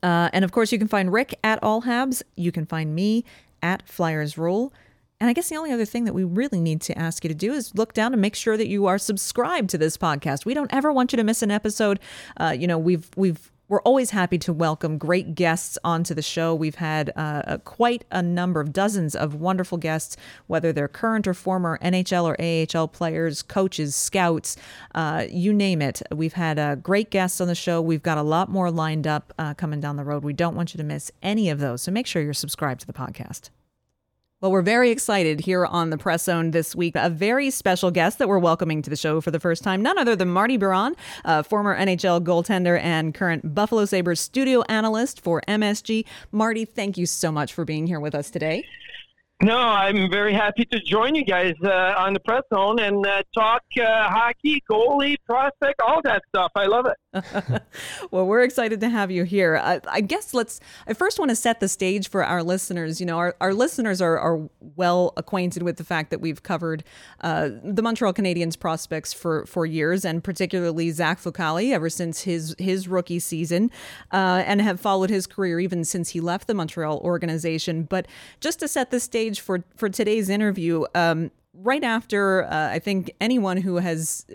[0.01, 2.23] Uh, and of course, you can find Rick at All Habs.
[2.36, 3.25] You can find me
[3.61, 4.71] at Flyers Rule.
[5.20, 7.36] And I guess the only other thing that we really need to ask you to
[7.36, 10.45] do is look down and make sure that you are subscribed to this podcast.
[10.45, 11.99] We don't ever want you to miss an episode.
[12.38, 16.55] Uh, you know, we've we've we're always happy to welcome great guests onto the show.
[16.55, 20.15] We've had uh, quite a number of dozens of wonderful guests,
[20.45, 24.55] whether they're current or former NHL or AHL players, coaches, scouts,
[24.95, 26.01] uh, you name it.
[26.13, 27.82] We've had uh, great guests on the show.
[27.82, 30.24] We've got a lot more lined up uh, coming down the road.
[30.24, 31.82] We don't want you to miss any of those.
[31.82, 33.49] So make sure you're subscribed to the podcast.
[34.40, 36.94] Well, we're very excited here on the Press Zone this week.
[36.96, 39.98] A very special guest that we're welcoming to the show for the first time, none
[39.98, 40.96] other than Marty Biron,
[41.46, 46.06] former NHL goaltender and current Buffalo Sabres studio analyst for MSG.
[46.32, 48.64] Marty, thank you so much for being here with us today.
[49.42, 53.24] No, I'm very happy to join you guys uh, on the press zone and uh,
[53.36, 56.52] talk uh, hockey, goalie, prospect, all that stuff.
[56.56, 56.98] I love it.
[58.11, 59.57] well, we're excited to have you here.
[59.57, 60.59] I, I, guess let's.
[60.88, 62.99] I first want to set the stage for our listeners.
[62.99, 66.84] You know, our, our listeners are, are well acquainted with the fact that we've covered
[67.22, 72.55] uh, the Montreal Canadiens prospects for for years, and particularly Zach Fucale ever since his
[72.57, 73.72] his rookie season,
[74.11, 77.84] uh, and have followed his career even since he left the Montreal organization.
[77.84, 78.07] But
[78.39, 80.86] just to set the stage for for today's interview.
[80.95, 84.26] Um, right after, uh, I think anyone who has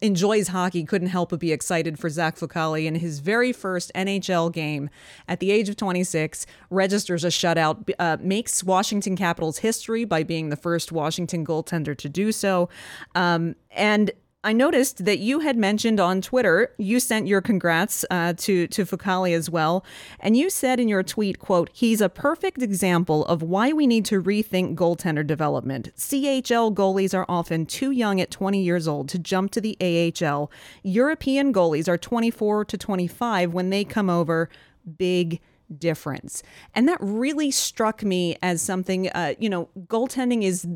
[0.00, 4.52] enjoys hockey couldn't help but be excited for Zach Fucale in his very first NHL
[4.52, 4.90] game
[5.28, 10.50] at the age of 26, registers a shutout, uh, makes Washington Capitals history by being
[10.50, 12.68] the first Washington goaltender to do so.
[13.14, 14.10] Um, and
[14.42, 18.86] I noticed that you had mentioned on Twitter, you sent your congrats uh, to to
[18.86, 19.84] Fucale as well,
[20.18, 24.06] and you said in your tweet, "quote He's a perfect example of why we need
[24.06, 25.90] to rethink goaltender development.
[25.94, 30.50] CHL goalies are often too young at 20 years old to jump to the AHL.
[30.82, 34.48] European goalies are 24 to 25 when they come over.
[34.96, 35.40] Big."
[35.78, 36.42] difference.
[36.74, 40.66] And that really struck me as something, uh, you know, goaltending is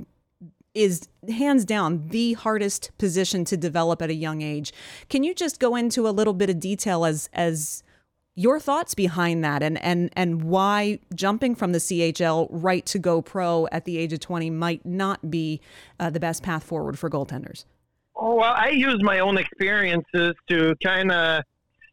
[0.75, 4.73] is hands down the hardest position to develop at a young age.
[5.09, 7.83] Can you just go into a little bit of detail as as
[8.37, 13.23] your thoughts behind that and and and why jumping from the CHL right to go
[13.23, 15.61] pro at the age of 20 might not be
[16.01, 17.65] uh, the best path forward for goaltenders?
[18.17, 21.43] Oh, well, I use my own experiences to kind of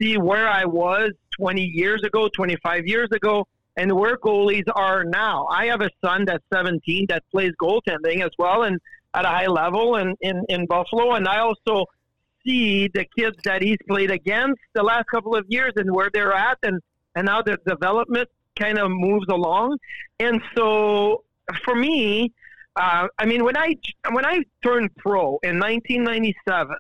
[0.02, 3.48] see where I was 20 years ago, 25 years ago,
[3.78, 5.46] and where goalies are now.
[5.48, 8.80] I have a son that's 17 that plays goaltending as well and
[9.14, 11.14] at a high level in, in, in Buffalo.
[11.14, 11.86] And I also
[12.46, 16.34] see the kids that he's played against the last couple of years and where they're
[16.34, 16.82] at and,
[17.16, 19.78] and how their development kind of moves along.
[20.20, 21.24] And so
[21.64, 22.34] for me,
[22.76, 23.76] uh, I mean, when I
[24.12, 26.76] when I turned pro in 1997,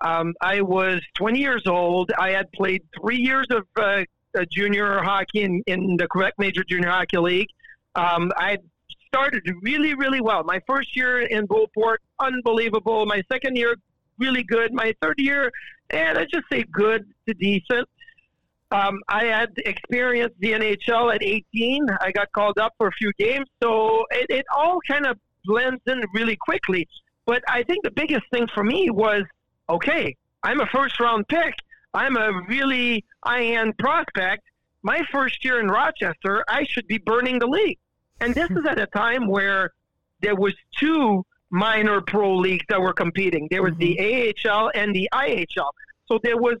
[0.00, 2.10] um, I was 20 years old.
[2.18, 4.02] I had played three years of uh,
[4.44, 7.48] junior hockey in, in the Quebec Major Junior Hockey League.
[7.94, 8.58] Um, I
[9.06, 10.44] started really, really well.
[10.44, 13.06] My first year in Beauport, unbelievable.
[13.06, 13.76] My second year,
[14.18, 14.74] really good.
[14.74, 15.50] My third year,
[15.90, 17.88] and I just say good to decent.
[18.72, 21.86] Um, I had experienced the NHL at 18.
[22.00, 25.80] I got called up for a few games, so it, it all kind of blends
[25.86, 26.88] in really quickly.
[27.26, 29.22] But I think the biggest thing for me was
[29.68, 31.54] okay, I'm a first round pick.
[31.96, 34.42] I'm a really high end prospect.
[34.82, 37.78] My first year in Rochester, I should be burning the league.
[38.20, 39.72] And this is at a time where
[40.20, 43.48] there was two minor pro leagues that were competing.
[43.50, 44.34] There was mm-hmm.
[44.34, 45.70] the AHL and the IHL.
[46.06, 46.56] So there was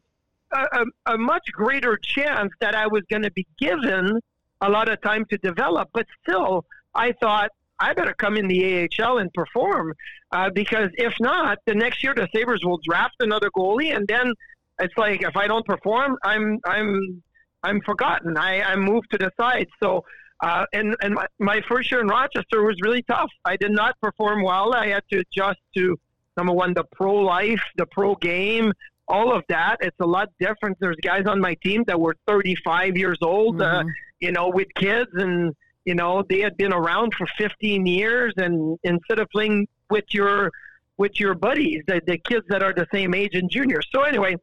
[0.52, 4.18] a, a, a much greater chance that I was going to be given
[4.62, 5.90] a lot of time to develop.
[5.92, 6.64] But still,
[6.94, 9.92] I thought I better come in the AHL and perform
[10.32, 14.32] uh, because if not, the next year the Sabres will draft another goalie, and then
[14.78, 17.22] it's like if I don't perform, I'm I'm
[17.62, 18.36] I'm forgotten.
[18.36, 19.68] I I'm moved to the side.
[19.82, 20.04] So.
[20.42, 23.30] Uh, and and my, my first year in Rochester was really tough.
[23.46, 24.74] I did not perform well.
[24.74, 25.98] I had to adjust to
[26.36, 28.70] number one the pro life, the pro game,
[29.08, 29.78] all of that.
[29.80, 30.76] It's a lot different.
[30.80, 33.88] There's guys on my team that were 35 years old, uh, mm-hmm.
[33.88, 35.54] uh, you know, with kids, and
[35.84, 38.34] you know they had been around for 15 years.
[38.36, 40.50] And instead of playing with your
[40.96, 43.86] with your buddies, the, the kids that are the same age and juniors.
[43.90, 44.36] So anyway,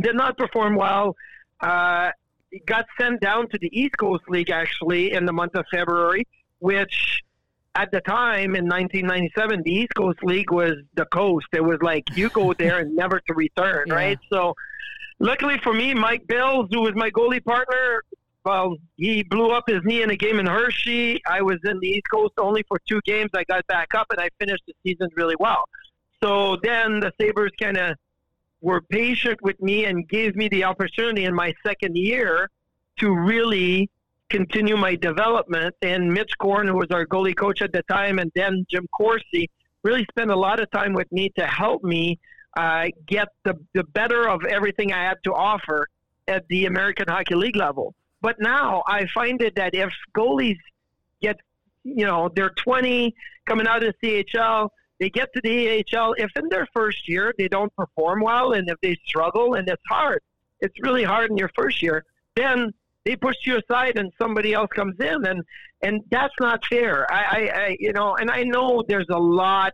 [0.00, 1.16] did not perform well.
[1.60, 2.10] Uh,
[2.66, 6.26] got sent down to the East Coast League actually in the month of February,
[6.58, 7.22] which
[7.74, 11.46] at the time in 1997, the East Coast League was the coast.
[11.52, 13.94] It was like you go there and never to return, yeah.
[13.94, 14.18] right?
[14.30, 14.54] So,
[15.18, 18.02] luckily for me, Mike Bills, who was my goalie partner,
[18.44, 21.20] well, he blew up his knee in a game in Hershey.
[21.26, 23.30] I was in the East Coast only for two games.
[23.34, 25.64] I got back up and I finished the season really well.
[26.22, 27.96] So then the Sabres kind of
[28.62, 32.48] were patient with me and gave me the opportunity in my second year
[32.98, 33.90] to really
[34.30, 35.74] continue my development.
[35.82, 39.50] And Mitch Korn, who was our goalie coach at the time, and then Jim Corsi,
[39.82, 42.18] really spent a lot of time with me to help me
[42.56, 45.88] uh, get the, the better of everything I had to offer
[46.28, 47.94] at the American Hockey League level.
[48.20, 50.58] But now I find it that if goalies
[51.20, 51.40] get,
[51.82, 53.12] you know, they're 20
[53.44, 54.68] coming out of the CHL,
[55.02, 56.14] they get to the AHL.
[56.16, 59.82] If in their first year they don't perform well and if they struggle and it's
[59.88, 60.22] hard,
[60.60, 62.04] it's really hard in your first year,
[62.36, 62.72] then
[63.04, 65.42] they push you aside and somebody else comes in and
[65.82, 67.12] and that's not fair.
[67.12, 69.72] I, I, I you know, and I know there's a lot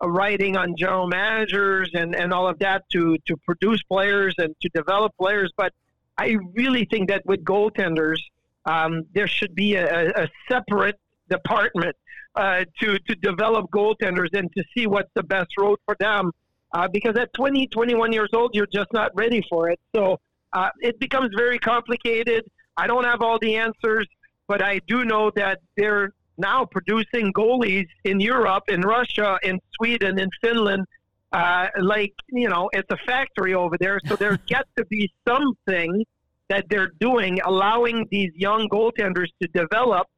[0.00, 4.56] of writing on general managers and, and all of that to, to produce players and
[4.60, 5.72] to develop players, but
[6.18, 8.18] I really think that with goaltenders,
[8.66, 10.98] um, there should be a, a separate
[11.30, 11.94] department
[12.36, 16.32] uh, to to develop goaltenders and to see what's the best road for them.
[16.72, 19.78] Uh, because at 20, 21 years old, you're just not ready for it.
[19.94, 20.18] So
[20.52, 22.44] uh, it becomes very complicated.
[22.76, 24.08] I don't have all the answers,
[24.48, 30.18] but I do know that they're now producing goalies in Europe, in Russia, in Sweden,
[30.18, 30.84] in Finland.
[31.32, 34.00] Uh, like you know, it's a factory over there.
[34.06, 36.04] So there's got to be something
[36.48, 40.08] that they're doing, allowing these young goaltenders to develop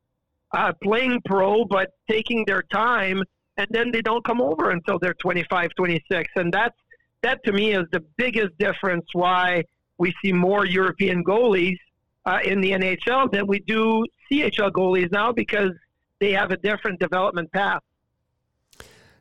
[0.53, 3.23] uh, playing pro, but taking their time,
[3.57, 6.31] and then they don't come over until they're 25, 26.
[6.37, 6.77] And that's,
[7.23, 9.65] that to me is the biggest difference why
[9.99, 11.79] we see more European goalies
[12.27, 15.71] uh, in the NHL than we do CHL goalies now because
[16.21, 17.83] they have a different development path.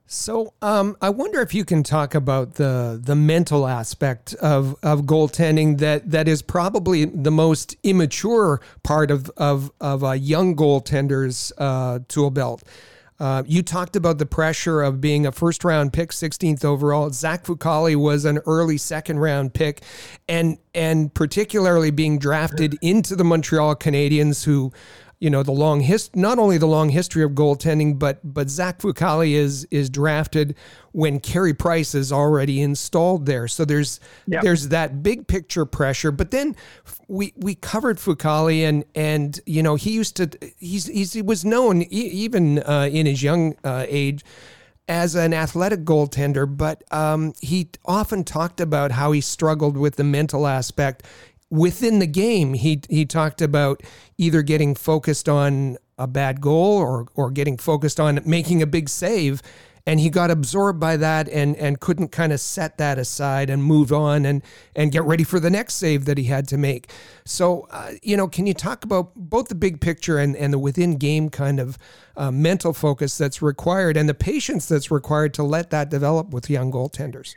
[0.07, 5.01] So um, I wonder if you can talk about the the mental aspect of, of
[5.01, 11.51] goaltending that, that is probably the most immature part of of, of a young goaltender's
[11.57, 12.63] uh, tool belt.
[13.17, 17.09] Uh, you talked about the pressure of being a first round pick, 16th overall.
[17.11, 19.81] Zach Fucale was an early second round pick,
[20.27, 24.71] and and particularly being drafted into the Montreal Canadiens, who
[25.19, 28.79] you know the long his not only the long history of goaltending, but but Zach
[28.79, 30.55] Fucale is is drafted
[30.91, 33.47] when Carey Price is already installed there.
[33.47, 34.43] So there's yep.
[34.43, 36.11] there's that big picture pressure.
[36.11, 36.55] But then
[37.07, 41.45] we we covered Fucale and and you know he used to he's, he's he was
[41.45, 44.23] known even uh, in his young uh, age
[44.87, 50.03] as an athletic goaltender, but um, he often talked about how he struggled with the
[50.03, 51.03] mental aspect
[51.49, 53.81] within the game, he he talked about
[54.17, 58.89] either getting focused on a bad goal or or getting focused on making a big
[58.89, 59.41] save.
[59.87, 63.63] And he got absorbed by that and and couldn't kind of set that aside and
[63.63, 64.41] move on and
[64.75, 66.89] and get ready for the next save that he had to make.
[67.23, 70.57] So uh, you know can you talk about both the big picture and and the
[70.57, 71.77] within game kind of
[72.17, 76.49] uh, mental focus that's required and the patience that's required to let that develop with
[76.49, 77.35] young goaltenders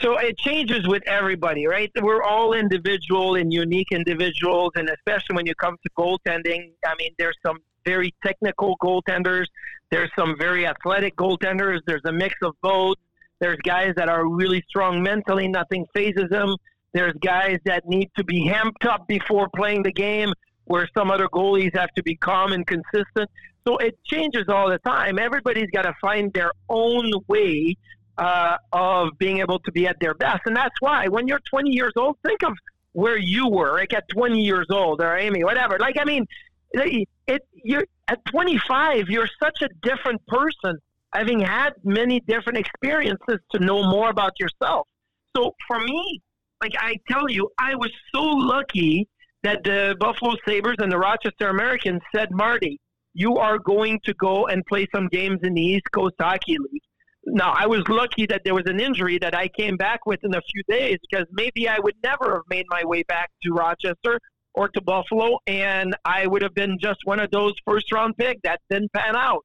[0.00, 1.90] so it changes with everybody, right?
[2.00, 7.12] We're all individual and unique individuals, and especially when you come to goaltending, I mean,
[7.18, 9.46] there's some very technical goaltenders,
[9.90, 12.96] there's some very athletic goaltenders, there's a mix of both.
[13.40, 16.56] There's guys that are really strong mentally, nothing phases them.
[16.92, 20.32] There's guys that need to be hamped up before playing the game,
[20.64, 23.30] where some other goalies have to be calm and consistent.
[23.66, 25.18] So it changes all the time.
[25.18, 27.76] Everybody's got to find their own way
[28.18, 30.40] uh, of being able to be at their best.
[30.46, 32.52] And that's why when you're 20 years old, think of
[32.92, 35.78] where you were, like at 20 years old or Amy, whatever.
[35.78, 36.26] Like, I mean,
[36.72, 37.08] it,
[37.52, 40.78] you're at 25, you're such a different person,
[41.14, 44.88] having had many different experiences to know more about yourself.
[45.36, 46.20] So for me,
[46.60, 49.06] like I tell you, I was so lucky
[49.44, 52.80] that the Buffalo Sabres and the Rochester Americans said, Marty,
[53.14, 56.82] you are going to go and play some games in the East Coast Hockey League.
[57.30, 60.34] Now, I was lucky that there was an injury that I came back with in
[60.34, 64.18] a few days because maybe I would never have made my way back to Rochester
[64.54, 68.40] or to Buffalo, and I would have been just one of those first round picks
[68.44, 69.44] that didn't pan out.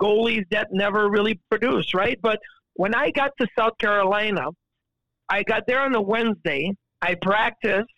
[0.00, 2.18] Goalies that never really produced, right?
[2.22, 2.38] But
[2.74, 4.48] when I got to South Carolina,
[5.28, 6.72] I got there on a Wednesday.
[7.00, 7.88] I practiced,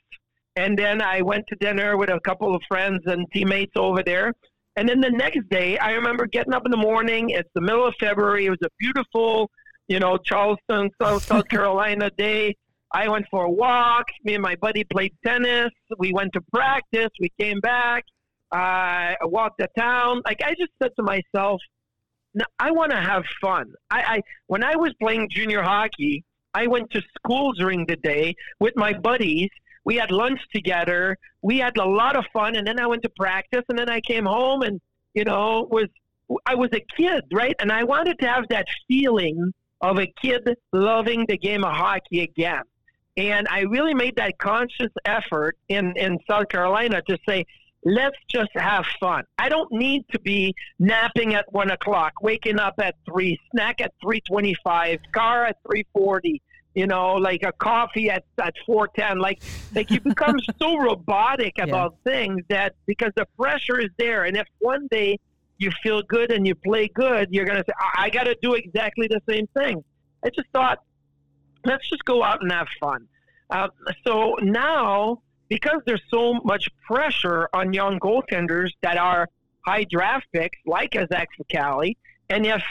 [0.56, 4.32] and then I went to dinner with a couple of friends and teammates over there.
[4.76, 7.30] And then the next day, I remember getting up in the morning.
[7.30, 8.46] It's the middle of February.
[8.46, 9.50] It was a beautiful,
[9.88, 12.56] you know, Charleston, South, South Carolina day.
[12.92, 14.06] I went for a walk.
[14.24, 15.70] Me and my buddy played tennis.
[15.98, 17.10] We went to practice.
[17.20, 18.04] We came back.
[18.52, 20.22] Uh, I walked the town.
[20.24, 21.60] Like I just said to myself,
[22.58, 23.72] I want to have fun.
[23.90, 28.34] I, I when I was playing junior hockey, I went to school during the day
[28.60, 29.50] with my buddies,
[29.84, 31.16] we had lunch together.
[31.42, 34.00] We had a lot of fun, and then I went to practice, and then I
[34.00, 34.80] came home, and
[35.14, 35.88] you know, was
[36.46, 37.54] I was a kid, right?
[37.58, 42.22] And I wanted to have that feeling of a kid loving the game of hockey
[42.22, 42.62] again.
[43.16, 47.44] And I really made that conscious effort in, in South Carolina to say,
[47.84, 49.24] let's just have fun.
[49.38, 53.92] I don't need to be napping at one o'clock, waking up at three, snack at
[54.00, 56.42] three twenty-five, car at three forty,
[56.74, 59.18] you know, like a coffee at, at 410.
[59.18, 59.42] Like,
[59.74, 62.12] like you become so robotic about yeah.
[62.12, 64.24] things that because the pressure is there.
[64.24, 65.18] And if one day
[65.58, 68.36] you feel good and you play good, you're going to say, I, I got to
[68.42, 69.84] do exactly the same thing.
[70.24, 70.80] I just thought,
[71.64, 73.06] let's just go out and have fun.
[73.50, 73.68] Uh,
[74.04, 79.28] so now, because there's so much pressure on young goaltenders that are
[79.64, 81.94] high draft picks, like a Zach Fucale,
[82.30, 82.62] and if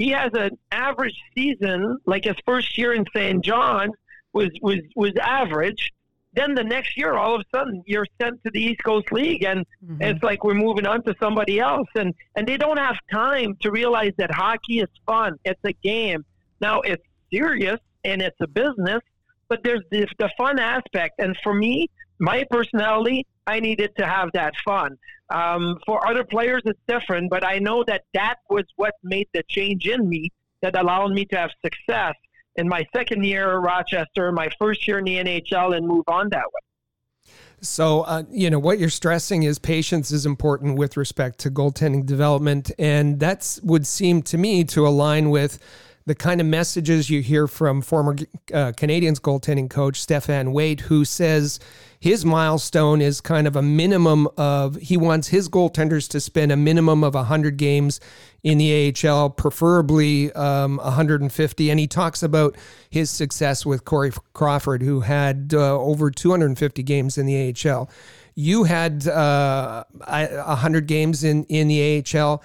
[0.00, 3.44] he has an average season, like his first year in St.
[3.44, 3.90] John
[4.32, 5.92] was was was average.
[6.32, 9.44] Then the next year, all of a sudden, you're sent to the East Coast League,
[9.44, 10.00] and mm-hmm.
[10.00, 13.70] it's like we're moving on to somebody else, and and they don't have time to
[13.70, 15.36] realize that hockey is fun.
[15.44, 16.24] It's a game.
[16.62, 19.00] Now it's serious and it's a business,
[19.48, 21.16] but there's this, the fun aspect.
[21.18, 21.90] And for me,
[22.20, 24.96] my personality, I needed to have that fun.
[25.30, 29.42] Um, for other players, it's different, but I know that that was what made the
[29.48, 30.30] change in me
[30.62, 32.14] that allowed me to have success
[32.56, 36.28] in my second year at Rochester, my first year in the NHL, and move on
[36.30, 37.32] that way.
[37.62, 42.06] So, uh, you know, what you're stressing is patience is important with respect to goaltending
[42.06, 42.70] development.
[42.78, 45.58] And that would seem to me to align with
[46.06, 48.16] the kind of messages you hear from former
[48.52, 51.60] uh, Canadiens goaltending coach Stefan Waite, who says
[51.98, 56.56] his milestone is kind of a minimum of he wants his goaltenders to spend a
[56.56, 58.00] minimum of 100 games
[58.42, 61.70] in the AHL, preferably um, 150.
[61.70, 62.56] And he talks about
[62.88, 67.90] his success with Corey Crawford, who had uh, over 250 games in the AHL.
[68.34, 72.42] You had uh, 100 games in, in the AHL.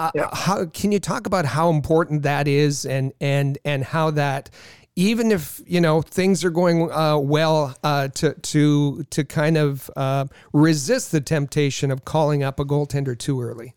[0.00, 0.30] Uh, yeah.
[0.32, 4.48] How can you talk about how important that is, and and and how that
[4.96, 9.90] even if you know things are going uh, well, uh, to to to kind of
[9.96, 10.24] uh,
[10.54, 13.74] resist the temptation of calling up a goaltender too early?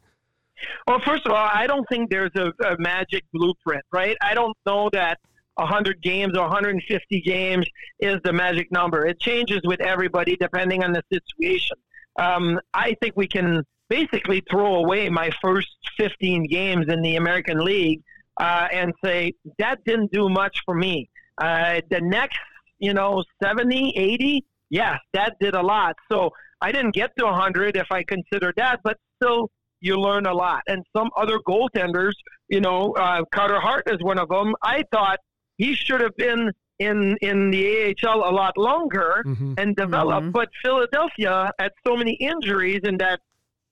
[0.88, 4.16] Well, first of all, I don't think there's a, a magic blueprint, right?
[4.22, 5.20] I don't know that
[5.56, 7.68] 100 games or 150 games
[8.00, 9.06] is the magic number.
[9.06, 11.76] It changes with everybody depending on the situation.
[12.18, 17.60] Um, I think we can basically throw away my first 15 games in the American
[17.64, 18.02] League
[18.42, 21.10] uh, and say that didn't do much for me.
[21.40, 22.40] Uh, the next,
[22.80, 25.96] you know, 70, 80, yes, that did a lot.
[26.12, 30.34] So I didn't get to 100 if I consider that, but still, you learn a
[30.34, 30.62] lot.
[30.68, 32.14] And some other goaltenders,
[32.48, 34.56] you know, uh, Carter Hart is one of them.
[34.64, 35.20] I thought
[35.58, 39.54] he should have been in in the AHL a lot longer mm-hmm.
[39.58, 40.28] and developed.
[40.28, 40.32] Mm-hmm.
[40.32, 43.20] But Philadelphia had so many injuries in that,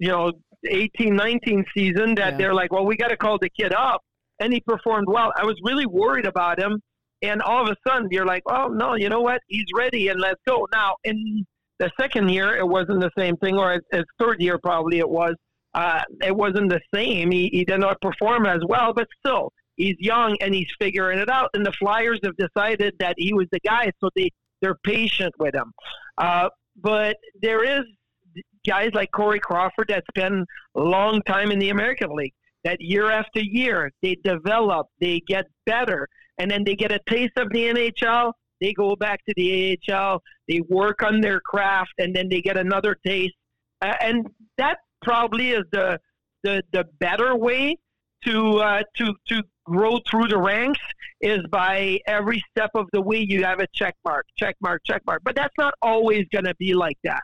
[0.01, 0.31] you know,
[0.67, 2.37] 18, 19 season that yeah.
[2.37, 4.01] they're like, well, we got to call the kid up
[4.39, 5.31] and he performed well.
[5.37, 6.81] I was really worried about him,
[7.21, 9.41] and all of a sudden you're like, oh no, you know what?
[9.47, 10.67] He's ready, and let's go.
[10.73, 11.45] Now in
[11.77, 15.35] the second year, it wasn't the same thing, or his third year probably it was.
[15.73, 17.31] Uh, it wasn't the same.
[17.31, 21.29] He, he did not perform as well, but still, he's young and he's figuring it
[21.29, 21.49] out.
[21.53, 24.31] And the Flyers have decided that he was the guy, so they
[24.61, 25.71] they're patient with him.
[26.17, 26.49] Uh,
[26.81, 27.85] but there is
[28.67, 30.45] guys like Corey Crawford that spend
[30.75, 32.33] a long time in the American League
[32.63, 36.07] that year after year they develop, they get better,
[36.37, 38.33] and then they get a taste of the NHL.
[38.59, 42.57] They go back to the AHL, they work on their craft, and then they get
[42.57, 43.33] another taste.
[43.81, 45.99] Uh, and that probably is the
[46.43, 47.77] the, the better way
[48.25, 50.79] to uh, to to grow through the ranks
[51.21, 55.01] is by every step of the way you have a check mark, check mark, check
[55.05, 55.21] mark.
[55.23, 57.21] But that's not always going to be like that.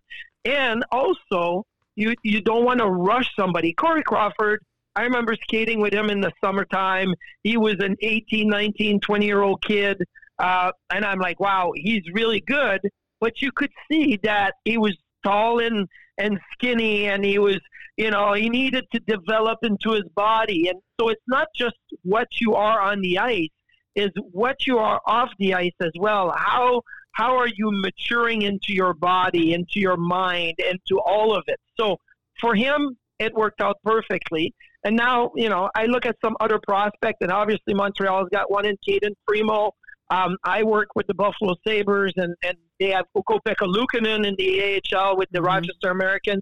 [0.47, 3.73] And also, you you don't want to rush somebody.
[3.73, 4.61] Corey Crawford
[4.97, 7.13] I remember skating with him in the summertime.
[7.43, 10.03] He was an 18, 19, 20 year old kid.
[10.39, 12.81] Uh, and I'm like, wow, he's really good.
[13.19, 15.87] But you could see that he was tall and,
[16.17, 17.59] and skinny and he was,
[17.95, 20.67] you know, he needed to develop into his body.
[20.67, 23.49] And so it's not just what you are on the ice,
[23.95, 26.33] is what you are off the ice as well.
[26.35, 26.81] How
[27.11, 31.59] how are you maturing into your body, into your mind, into all of it?
[31.79, 31.97] So
[32.39, 34.53] for him, it worked out perfectly.
[34.83, 38.65] And now, you know, I look at some other prospect, and obviously Montreal's got one
[38.65, 39.71] in Cayden Primeau.
[40.09, 44.81] Um, I work with the Buffalo Sabres, and, and they have Ukko-Pekka Luukkonen in the
[44.95, 45.47] AHL with the mm-hmm.
[45.47, 46.41] Rochester Americans.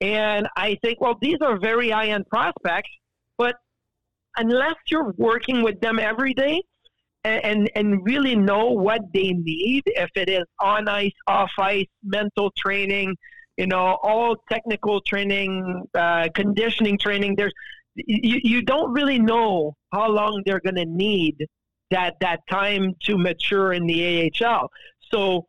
[0.00, 2.90] And I think, well, these are very high end prospects,
[3.38, 3.56] but
[4.36, 6.62] unless you're working with them every day
[7.26, 12.52] and, and, really know what they need, if it is on ice, off ice, mental
[12.56, 13.16] training,
[13.56, 17.52] you know, all technical training, uh, conditioning training, there's
[17.96, 21.46] you, you don't really know how long they're going to need
[21.90, 24.70] that that time to mature in the AHL.
[25.12, 25.46] So,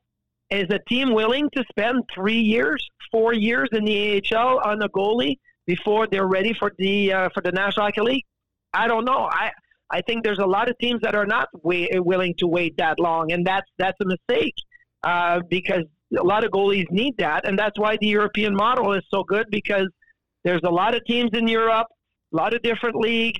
[0.49, 4.89] is a team willing to spend three years, four years in the AHL on a
[4.89, 8.25] goalie before they're ready for the uh, for the National Hockey League?
[8.73, 9.27] I don't know.
[9.29, 9.51] I
[9.89, 13.31] I think there's a lot of teams that are not willing to wait that long,
[13.31, 14.55] and that's that's a mistake
[15.03, 15.83] uh, because
[16.17, 19.47] a lot of goalies need that, and that's why the European model is so good
[19.49, 19.87] because
[20.43, 21.87] there's a lot of teams in Europe
[22.33, 23.39] a lot of different leagues.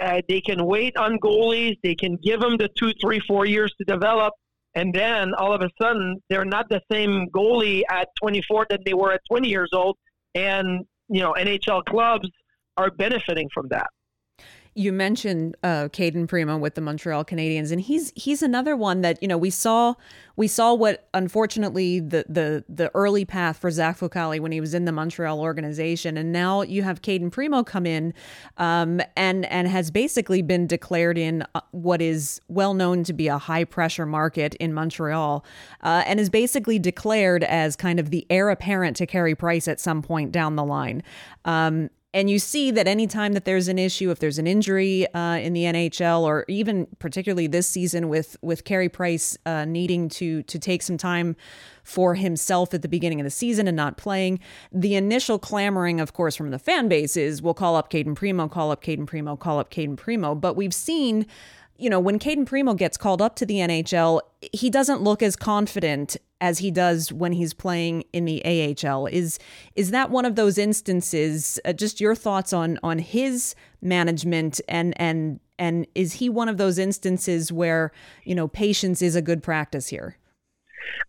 [0.00, 1.76] Uh, they can wait on goalies.
[1.82, 4.32] They can give them the two, three, four years to develop.
[4.74, 8.94] And then all of a sudden, they're not the same goalie at 24 that they
[8.94, 9.96] were at 20 years old.
[10.34, 12.28] And, you know, NHL clubs
[12.76, 13.88] are benefiting from that
[14.78, 19.20] you mentioned uh, Cayden Primeau with the Montreal Canadiens, and he's he's another one that
[19.20, 19.94] you know we saw
[20.36, 24.74] we saw what unfortunately the the the early path for Zach Fucale when he was
[24.74, 28.14] in the Montreal organization, and now you have Cayden Primeau come in,
[28.56, 33.26] um, and and has basically been declared in uh, what is well known to be
[33.26, 35.44] a high pressure market in Montreal,
[35.82, 39.80] uh, and is basically declared as kind of the heir apparent to Carey Price at
[39.80, 41.02] some point down the line.
[41.44, 45.36] Um, and you see that anytime that there's an issue, if there's an injury uh,
[45.36, 50.42] in the NHL, or even particularly this season with with Carey Price uh, needing to
[50.44, 51.36] to take some time
[51.84, 54.40] for himself at the beginning of the season and not playing,
[54.72, 58.48] the initial clamoring, of course, from the fan base is, "We'll call up Cayden Primeau,
[58.48, 61.26] call up Cayden Primeau, call up Cayden Primeau." But we've seen
[61.78, 64.20] you know, when Cayden Primeau gets called up to the NHL,
[64.52, 69.06] he doesn't look as confident as he does when he's playing in the AHL.
[69.06, 69.38] Is
[69.76, 71.58] is that one of those instances?
[71.64, 76.56] Uh, just your thoughts on on his management and and and is he one of
[76.56, 77.92] those instances where
[78.24, 80.16] you know patience is a good practice here?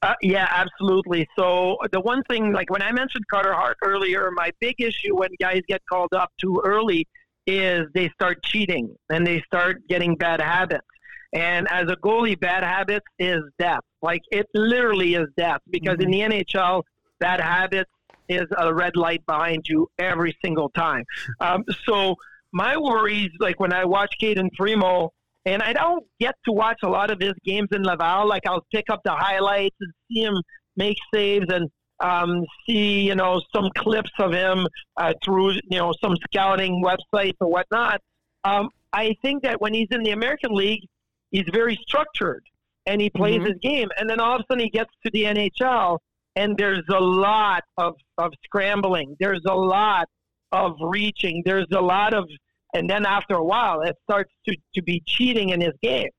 [0.01, 1.27] Uh, yeah, absolutely.
[1.37, 5.29] So the one thing, like when I mentioned Carter Hart earlier, my big issue when
[5.39, 7.07] guys get called up too early
[7.49, 10.85] is they start cheating and they start getting bad habits.
[11.33, 13.81] And as a goalie, bad habits is death.
[14.01, 16.13] Like it literally is death because mm-hmm.
[16.13, 16.83] in the NHL,
[17.19, 17.91] bad habits
[18.27, 21.03] is a red light behind you every single time.
[21.39, 22.15] Um, so
[22.53, 25.09] my worries, like when I watch Cayden Primeau,
[25.45, 28.27] and I don't get to watch a lot of his games in Laval.
[28.27, 30.35] Like I'll pick up the highlights and see him
[30.75, 31.69] make saves and
[32.01, 37.35] um, see you know some clips of him uh, through you know some scouting websites
[37.39, 38.01] or whatnot.
[38.43, 40.87] Um, I think that when he's in the American League,
[41.31, 42.43] he's very structured
[42.85, 43.45] and he plays mm-hmm.
[43.45, 43.89] his game.
[43.97, 45.99] And then all of a sudden he gets to the NHL
[46.35, 49.15] and there's a lot of, of scrambling.
[49.19, 50.07] There's a lot
[50.51, 51.43] of reaching.
[51.45, 52.25] There's a lot of,
[52.73, 56.09] and then after a while, it starts to, to be cheating in his game.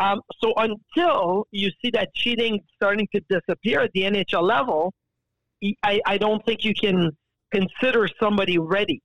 [0.00, 4.92] Um, so until you see that cheating starting to disappear at the NHL level,
[5.82, 7.10] I, I don't think you can
[7.52, 9.00] consider somebody ready.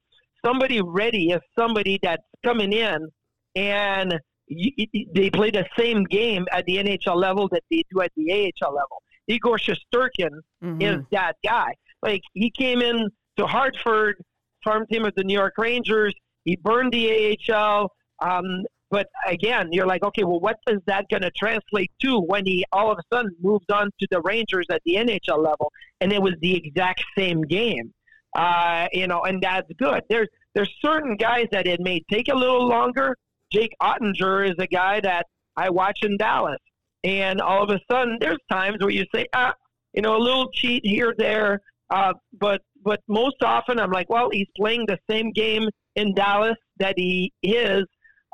[0.46, 3.08] Somebody ready is somebody that's coming in
[3.56, 8.32] and they play the same game at the NHL level that they do at the
[8.62, 9.02] AHL level.
[9.28, 10.30] Igor Shesterkin
[10.64, 10.82] mm-hmm.
[10.82, 11.74] is that guy.
[12.02, 14.16] Like he came in to Hartford,
[14.64, 16.14] farm team of the New York Rangers.
[16.44, 17.90] He burned the AHL.
[18.22, 22.46] Um, but again, you're like, okay, well, what is that going to translate to when
[22.46, 26.14] he all of a sudden moves on to the Rangers at the NHL level, and
[26.14, 27.92] it was the exact same game,
[28.36, 30.04] uh, you know, and that's good.
[30.10, 33.18] There's there's certain guys that it may take a little longer.
[33.52, 35.26] Jake Oettinger is a guy that
[35.58, 36.62] I watch in Dallas,
[37.04, 39.56] and all of a sudden, there's times where you say, ah,
[39.94, 44.30] you know, a little cheat here, there, uh, but but most often I'm like, well,
[44.32, 47.86] he's playing the same game in Dallas that he is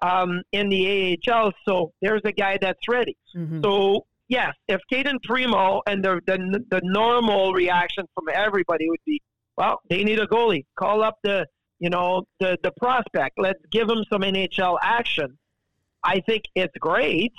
[0.01, 1.51] um, in the AHL.
[1.67, 3.17] So there's a guy that's ready.
[3.35, 3.61] Mm-hmm.
[3.63, 9.21] So yes, if Cayden Primeau and the, the the normal reaction from everybody would be,
[9.57, 10.65] well, they need a goalie.
[10.77, 11.45] Call up the
[11.79, 13.37] you know the the prospect.
[13.37, 15.37] Let's give him some NHL action.
[16.03, 17.33] I think it's great,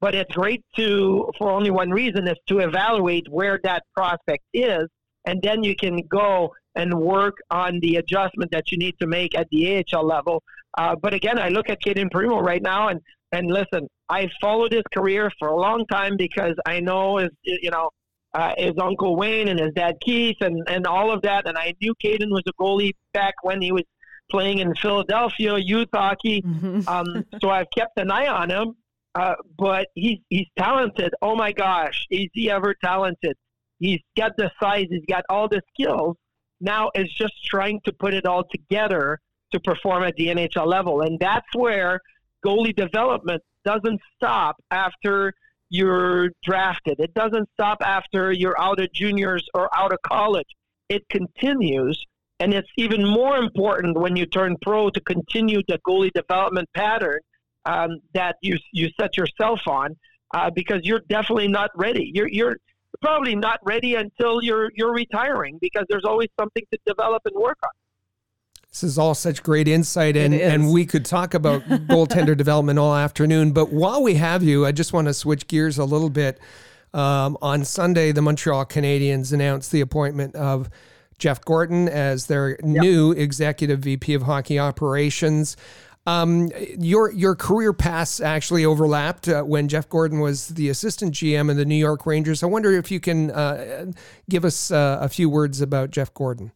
[0.00, 4.86] but it's great to for only one reason is to evaluate where that prospect is,
[5.24, 9.36] and then you can go and work on the adjustment that you need to make
[9.36, 10.42] at the AHL level.
[10.76, 13.00] Uh, but again, I look at Cayden Primeau right now, and
[13.32, 17.70] and listen, I followed his career for a long time because I know his you
[17.70, 17.90] know
[18.34, 21.74] uh, his uncle Wayne and his dad Keith and and all of that, and I
[21.80, 23.84] knew Cayden was a goalie back when he was
[24.30, 26.42] playing in Philadelphia youth hockey.
[26.42, 26.80] Mm-hmm.
[26.88, 28.74] Um, so I've kept an eye on him.
[29.14, 31.12] Uh, but he's he's talented.
[31.22, 33.36] Oh my gosh, is he ever talented?
[33.78, 34.86] He's got the size.
[34.90, 36.16] He's got all the skills
[36.60, 39.20] now is just trying to put it all together
[39.54, 41.00] to perform at the NHL level.
[41.00, 42.00] And that's where
[42.44, 45.32] goalie development doesn't stop after
[45.70, 47.00] you're drafted.
[47.00, 50.48] It doesn't stop after you're out of juniors or out of college.
[50.88, 52.04] It continues.
[52.40, 57.20] And it's even more important when you turn pro to continue the goalie development pattern
[57.64, 59.96] um, that you, you set yourself on
[60.34, 62.10] uh, because you're definitely not ready.
[62.12, 62.56] You're, you're,
[63.00, 67.58] probably not ready until you're you're retiring because there's always something to develop and work
[67.62, 67.70] on.
[68.74, 72.92] This is all such great insight, and, and we could talk about goaltender development all
[72.92, 73.52] afternoon.
[73.52, 76.40] But while we have you, I just want to switch gears a little bit.
[76.92, 80.70] Um, on Sunday, the Montreal Canadiens announced the appointment of
[81.20, 82.62] Jeff Gorton as their yep.
[82.62, 85.56] new executive VP of hockey operations.
[86.04, 91.48] Um, your your career paths actually overlapped uh, when Jeff Gorton was the assistant GM
[91.48, 92.42] in the New York Rangers.
[92.42, 93.92] I wonder if you can uh,
[94.28, 96.50] give us uh, a few words about Jeff Gorton.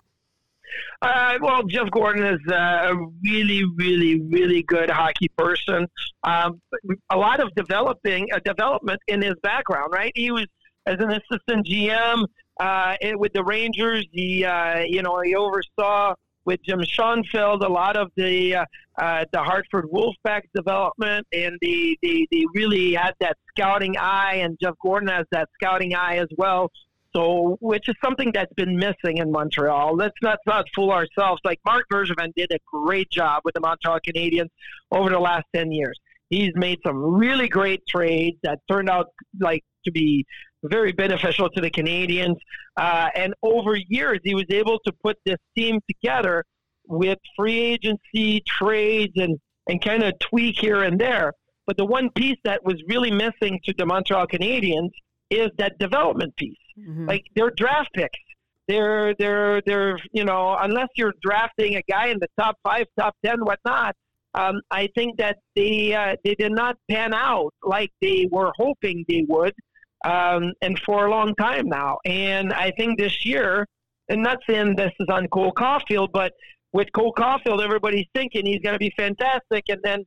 [1.02, 5.86] Uh, well, Jeff Gorton is a really, really, really good hockey person.
[6.24, 6.60] Um,
[7.10, 10.12] a lot of developing uh, development in his background, right?
[10.14, 10.46] He was
[10.86, 12.24] as an assistant GM
[12.60, 14.06] uh, with the Rangers.
[14.12, 14.38] He,
[14.88, 16.14] you know, he oversaw
[16.48, 18.64] with Jim Schoenfeld, a lot of the uh,
[18.96, 24.58] uh, the Hartford Wolfpack development, and the, the, the really had that scouting eye, and
[24.60, 26.72] Jeff Gorton has that scouting eye as well.
[27.16, 29.96] So, which is something that's been missing in Montreal.
[29.96, 31.40] Let's not, not fool ourselves.
[31.44, 34.48] Like Marc Bergevin did a great job with the Montreal Canadiens
[34.92, 35.98] over the last ten years.
[36.28, 39.06] He's made some really great trades that turned out
[39.40, 40.26] like to be
[40.64, 42.36] very beneficial to the Canadiens.
[42.76, 46.44] Uh, and over years, he was able to put this team together
[46.86, 49.38] with free agency trades and,
[49.68, 51.32] and kind of tweak here and there.
[51.66, 54.90] But the one piece that was really missing to the Montreal Canadiens
[55.30, 56.56] is that development piece.
[56.78, 57.08] Mm-hmm.
[57.08, 58.18] Like their draft picks.
[58.68, 63.14] They're they're they're you know, unless you're drafting a guy in the top five, top
[63.24, 63.96] ten, whatnot,
[64.34, 69.04] um, I think that they uh, they did not pan out like they were hoping
[69.08, 69.54] they would,
[70.04, 71.98] um, and for a long time now.
[72.04, 73.66] And I think this year,
[74.08, 76.32] and not saying this is on Cole Caufield, but
[76.72, 80.04] with Cole Caufield, everybody's thinking he's going to be fantastic, and then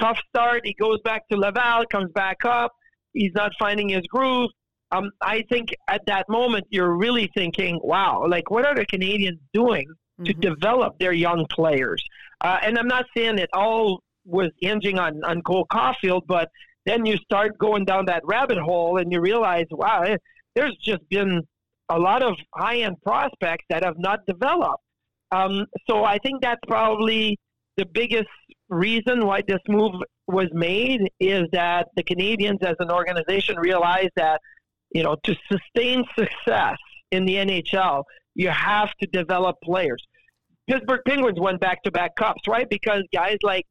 [0.00, 0.62] tough start.
[0.64, 2.72] He goes back to Laval, comes back up.
[3.12, 4.50] He's not finding his groove.
[4.90, 9.38] Um, I think at that moment you're really thinking, wow, like what are the Canadiens
[9.52, 9.86] doing
[10.24, 10.40] to mm-hmm.
[10.40, 12.02] develop their young players?
[12.40, 16.48] Uh, and I'm not saying it all was hinging on, on Cole Caufield, but
[16.86, 20.20] then you start going down that rabbit hole and you realize, wow, it,
[20.54, 21.42] there's just been
[21.90, 24.82] a lot of high end prospects that have not developed.
[25.30, 27.38] Um, so I think that's probably
[27.76, 28.28] the biggest
[28.68, 29.92] reason why this move
[30.26, 34.40] was made is that the Canadiens as an organization realized that,
[34.90, 36.76] you know, to sustain success
[37.10, 40.02] in the NHL, you have to develop players.
[40.68, 42.68] Pittsburgh Penguins won back to back cups, right?
[42.68, 43.64] Because guys like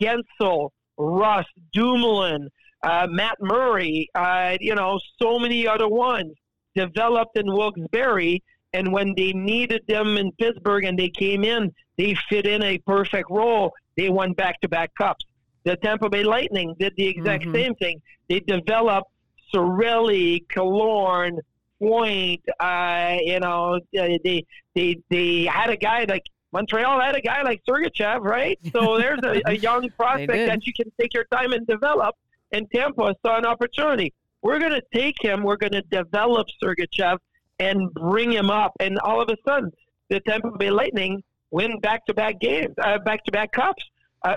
[0.00, 2.48] Guentzel, Rust, Dumoulin,
[2.82, 6.32] uh, Matt Murray, uh, you know, so many other ones
[6.74, 8.40] developed in Wilkes-Barre.
[8.72, 12.78] And when they needed them in Pittsburgh and they came in, they fit in a
[12.78, 13.72] perfect role.
[13.96, 15.24] They won back to back cups.
[15.64, 17.54] The Tampa Bay Lightning did the exact mm-hmm.
[17.54, 18.02] same thing.
[18.28, 19.10] They developed
[19.54, 21.38] Cirelli, Killorn,
[21.80, 22.42] Point.
[22.60, 24.44] Uh, you know, they
[24.74, 26.22] they they had a guy like
[26.54, 28.58] Montreal had a guy like Sergachev, right?
[28.72, 32.14] So there's a, a young prospect that you can take your time and develop.
[32.52, 34.12] And Tampa saw an opportunity.
[34.40, 35.42] We're going to take him.
[35.42, 37.18] We're going to develop Sergachev
[37.58, 38.72] and bring him up.
[38.78, 39.72] And all of a sudden,
[40.10, 43.82] the Tampa Bay Lightning win back-to-back games, uh, back-to-back cups.
[44.22, 44.36] Uh,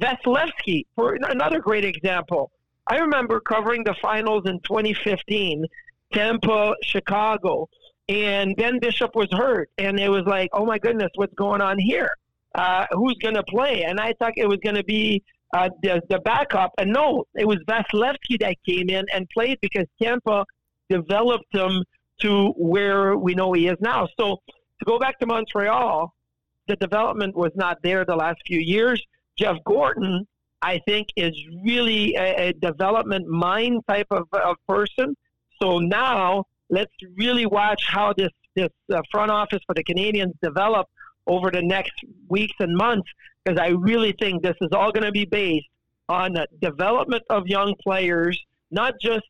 [0.00, 2.50] Vasilevskiy, for another great example.
[2.86, 5.66] I remember covering the finals in 2015,
[6.12, 7.68] Tampa, Chicago
[8.08, 11.78] and Ben Bishop was hurt, and it was like, oh my goodness, what's going on
[11.78, 12.10] here?
[12.54, 13.84] Uh, who's going to play?
[13.84, 15.22] And I thought it was going to be
[15.54, 19.86] uh, the, the backup, and no, it was Vasilevskiy that came in and played because
[20.02, 20.44] Tampa
[20.90, 21.82] developed him
[22.20, 24.08] to where we know he is now.
[24.18, 26.12] So to go back to Montreal,
[26.68, 29.02] the development was not there the last few years.
[29.38, 30.26] Jeff Gorton,
[30.64, 35.14] I think, is really a, a development mind type of, of person.
[35.60, 40.86] So now let's really watch how this this uh, front office for the Canadiens develop
[41.26, 41.92] over the next
[42.28, 43.10] weeks and months
[43.44, 45.66] because I really think this is all going to be based
[46.08, 48.40] on the development of young players,
[48.70, 49.26] not just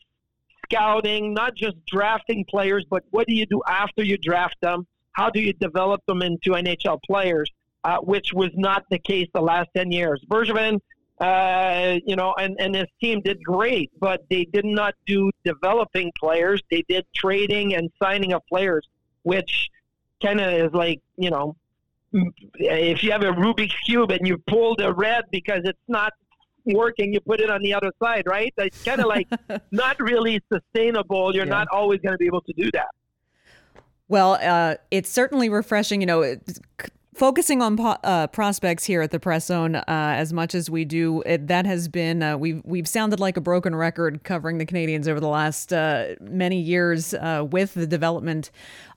[0.67, 4.87] scouting, not just drafting players, but what do you do after you draft them?
[5.13, 7.51] How do you develop them into NHL players?
[7.83, 10.25] Uh, which was not the case the last 10 years.
[10.27, 10.81] Bergevin
[11.21, 16.13] uh, you know, and, and his team did great, but they did not do developing
[16.19, 16.61] players.
[16.71, 18.87] They did trading and signing of players,
[19.23, 19.69] which
[20.23, 21.57] kind of is like, you know,
[22.55, 26.13] if you have a Rubik's Cube and you pull the red because it's not
[26.65, 28.53] working, you put it on the other side, right?
[28.57, 29.29] It's kind of like
[29.71, 31.35] not really sustainable.
[31.35, 31.51] You're yeah.
[31.51, 32.89] not always going to be able to do that.
[34.09, 36.01] Well, uh, it's certainly refreshing.
[36.01, 36.37] You know,
[37.15, 40.85] focusing on po- uh, prospects here at the press zone uh, as much as we
[40.85, 44.67] do it, that has been uh, we've we've sounded like a broken record covering the
[44.67, 48.51] Canadiens over the last uh, many years uh, with the development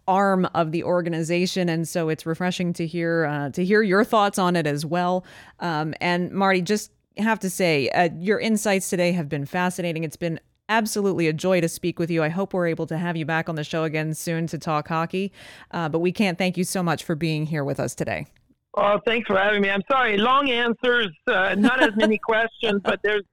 [0.07, 1.69] arm of the organization.
[1.69, 5.25] And so it's refreshing to hear uh, to hear your thoughts on it as well.
[5.59, 7.89] Um, and Marty just have to say
[8.19, 10.03] your insights today have been fascinating.
[10.03, 10.39] It's been
[10.69, 12.23] absolutely a joy to speak with you.
[12.23, 14.87] I hope we're able to have you back on the show again soon to talk
[14.87, 15.31] hockey.
[15.71, 18.27] Uh, but we can't thank you so much for being here with us today.
[18.75, 19.69] Oh, thanks for having me.
[19.71, 23.23] I'm sorry, long answers, uh, not as many questions, but there's.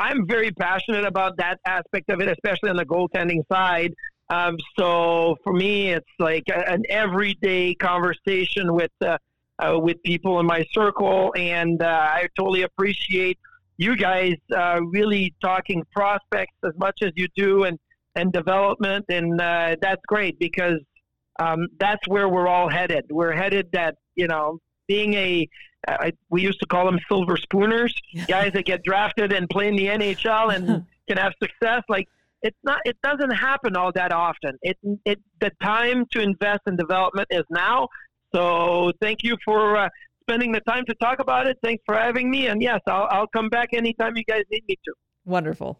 [0.00, 3.94] I'm very passionate about that aspect of it, especially on the goaltending side.
[4.30, 9.18] Um, so for me, it's like an everyday conversation with uh,
[9.58, 13.38] uh, with people in my circle, and uh, I totally appreciate
[13.78, 17.78] you guys uh, really talking prospects as much as you do and,
[18.14, 19.06] and development.
[19.08, 20.80] And uh, that's great because
[21.38, 23.06] um, that's where we're all headed.
[23.08, 24.58] We're headed that, you know,
[24.88, 25.48] being a,
[25.86, 27.94] uh, we used to call them silver spooners,
[28.26, 31.82] guys that get drafted and play in the NHL and can have success.
[31.88, 32.08] Like,
[32.42, 34.58] it's not, it doesn't happen all that often.
[34.62, 37.88] It, it, the time to invest in development is now.
[38.34, 39.88] So thank you for uh,
[40.28, 41.58] spending the time to talk about it.
[41.62, 42.48] Thanks for having me.
[42.48, 44.92] And yes, I'll, I'll come back anytime you guys need me to.
[45.24, 45.78] Wonderful.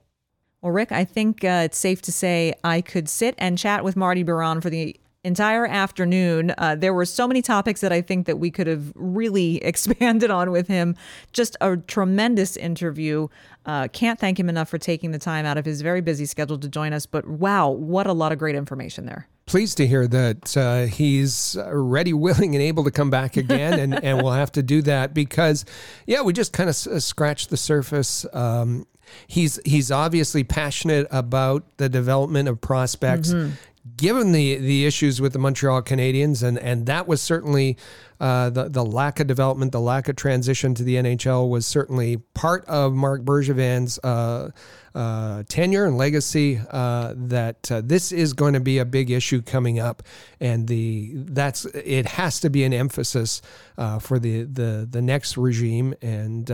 [0.63, 3.97] Well, Rick, I think uh, it's safe to say I could sit and chat with
[3.97, 6.53] Marty Biron for the entire afternoon.
[6.59, 10.31] Uh, there were so many topics that I think that we could have really expanded
[10.31, 10.97] on with him.
[11.33, 13.29] Just a tremendous interview.
[13.67, 16.59] Uh, can't thank him enough for taking the time out of his very busy schedule
[16.59, 17.07] to join us.
[17.07, 19.29] But wow, what a lot of great information there.
[19.49, 24.05] Pleased to hear that uh, he's ready, willing, and able to come back again, and,
[24.05, 25.65] and we'll have to do that because,
[26.07, 28.27] yeah, we just kind of s- scratched the surface.
[28.35, 28.87] Um,
[29.27, 33.33] he's he's obviously passionate about the development of prospects.
[33.33, 33.55] Mm-hmm.
[33.97, 37.77] Given the the issues with the Montreal Canadiens, and and that was certainly
[38.21, 42.17] uh, the the lack of development, the lack of transition to the NHL was certainly
[42.35, 44.51] part of Marc Bergevin's uh,
[44.95, 46.61] uh, tenure and legacy.
[46.71, 50.03] Uh, that uh, this is going to be a big issue coming up,
[50.41, 53.41] and the that's it has to be an emphasis
[53.77, 55.95] uh, for the the the next regime.
[56.03, 56.51] And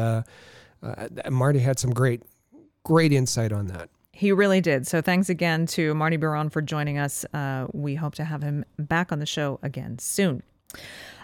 [1.31, 2.23] Marty had some great
[2.83, 3.89] great insight on that.
[4.15, 4.87] He really did.
[4.87, 7.25] So thanks again to Marty Biron for joining us.
[7.35, 10.45] Uh, we hope to have him back on the show again soon.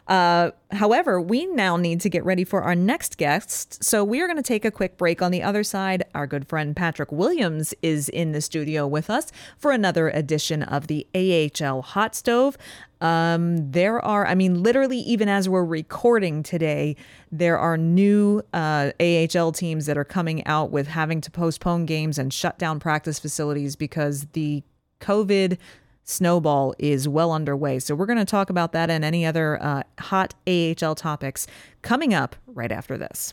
[0.09, 3.85] Uh, however, we now need to get ready for our next guest.
[3.85, 5.23] So we are going to take a quick break.
[5.23, 9.31] On the other side, our good friend Patrick Williams is in the studio with us
[9.57, 12.59] for another edition of the AHL Hot Stove.
[13.01, 16.97] Um, there are, I mean, literally, even as we're recording today,
[17.33, 22.19] there are new uh, AHL teams that are coming out with having to postpone games
[22.19, 24.63] and shut down practice facilities because the
[25.01, 25.57] COVID
[26.05, 27.79] snowball is well underway.
[27.79, 31.47] So we're going to talk about that and any other uh, hot AHL topics
[31.83, 33.33] coming up right after this.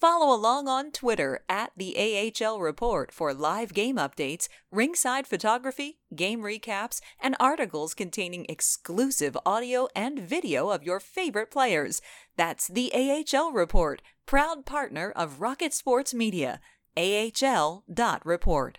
[0.00, 1.94] Follow along on Twitter at the
[2.42, 9.88] AHL Report for live game updates, ringside photography, game recaps, and articles containing exclusive audio
[9.94, 12.00] and video of your favorite players.
[12.34, 16.60] That's the AHL Report, proud partner of Rocket Sports Media.
[16.96, 18.78] AHL.report.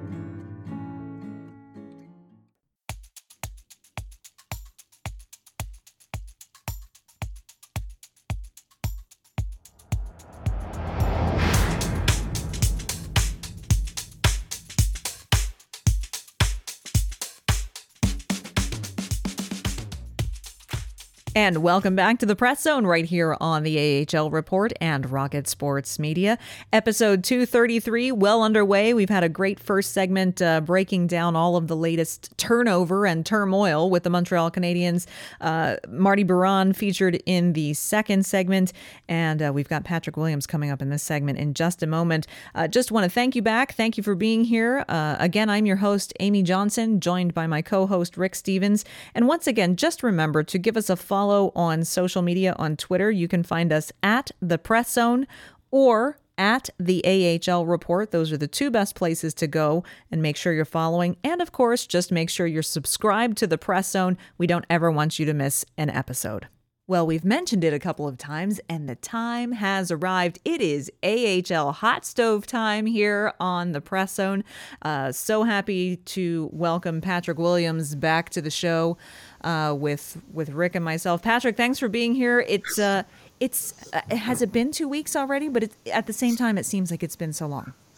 [21.33, 25.47] And welcome back to the Press Zone right here on the AHL Report and Rocket
[25.47, 26.37] Sports Media.
[26.73, 28.93] Episode 233, well underway.
[28.93, 33.25] We've had a great first segment uh, breaking down all of the latest turnover and
[33.25, 35.07] turmoil with the Montreal Canadiens.
[35.39, 38.73] Uh, Marty Biron featured in the second segment,
[39.07, 42.27] and uh, we've got Patrick Williams coming up in this segment in just a moment.
[42.55, 43.71] Uh, just want to thank you back.
[43.71, 44.83] Thank you for being here.
[44.89, 48.83] Uh, again, I'm your host, Amy Johnson, joined by my co host, Rick Stephens.
[49.15, 52.75] And once again, just remember to give us a follow follow on social media on
[52.75, 53.11] Twitter.
[53.11, 55.27] You can find us at the Press Zone
[55.69, 58.09] or at the AHL Report.
[58.09, 61.17] Those are the two best places to go and make sure you're following.
[61.23, 64.17] And of course, just make sure you're subscribed to the Press Zone.
[64.39, 66.47] We don't ever want you to miss an episode.
[66.87, 70.39] Well, we've mentioned it a couple of times, and the time has arrived.
[70.43, 74.43] It is AHL hot stove time here on the Press Zone.
[74.81, 78.97] Uh, so happy to welcome Patrick Williams back to the show
[79.43, 81.21] uh, with with Rick and myself.
[81.21, 82.45] Patrick, thanks for being here.
[82.47, 83.03] It's uh,
[83.39, 85.49] it's uh, has it been two weeks already?
[85.49, 87.73] But it, at the same time, it seems like it's been so long.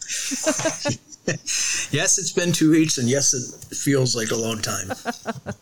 [1.90, 4.90] yes, it's been two weeks, and yes, it feels like a long time.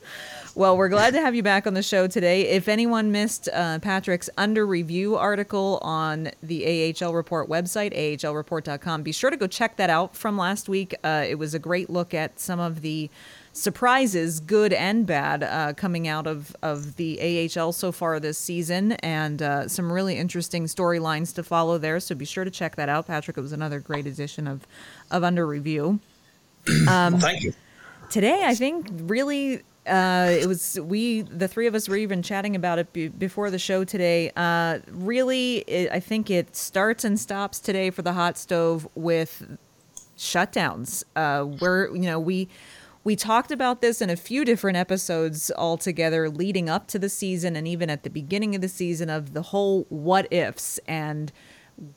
[0.55, 2.43] Well, we're glad to have you back on the show today.
[2.43, 9.13] If anyone missed uh, Patrick's under review article on the AHL Report website, ahlreport.com, be
[9.13, 10.95] sure to go check that out from last week.
[11.03, 13.09] Uh, it was a great look at some of the
[13.53, 18.93] surprises, good and bad, uh, coming out of, of the AHL so far this season,
[18.93, 22.01] and uh, some really interesting storylines to follow there.
[22.01, 23.37] So be sure to check that out, Patrick.
[23.37, 24.66] It was another great edition of,
[25.11, 26.01] of Under Review.
[26.89, 27.53] Um, well, thank you.
[28.09, 32.55] Today, I think really uh, it was we the three of us were even chatting
[32.55, 34.31] about it be, before the show today.
[34.37, 39.59] Uh, really, it, I think it starts and stops today for the hot stove with
[40.16, 41.03] shutdowns.
[41.16, 42.49] Uh, where you know we
[43.05, 47.57] we talked about this in a few different episodes altogether leading up to the season
[47.57, 51.33] and even at the beginning of the season of the whole what ifs and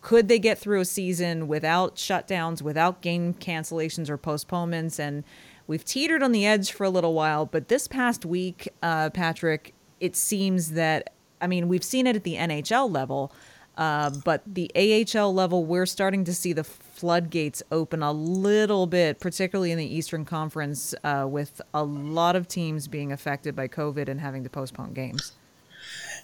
[0.02, 5.00] could they get through a season without shutdowns, without game cancellations or postponements?
[5.00, 5.24] And
[5.68, 9.74] We've teetered on the edge for a little while, but this past week, uh, Patrick,
[10.00, 13.32] it seems that, I mean, we've seen it at the NHL level,
[13.76, 16.64] uh, but the AHL level, we're starting to see the
[16.96, 22.48] floodgates open a little bit, particularly in the Eastern Conference, uh, with a lot of
[22.48, 25.34] teams being affected by COVID and having to postpone games.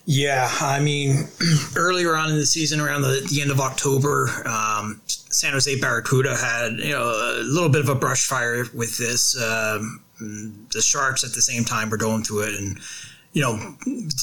[0.06, 1.28] Yeah, I mean,
[1.76, 6.36] earlier on in the season, around the, the end of October, um, San Jose Barracuda
[6.36, 9.40] had you know a little bit of a brush fire with this.
[9.40, 12.80] Um, the Sharks at the same time were going through it, and
[13.34, 13.76] you know,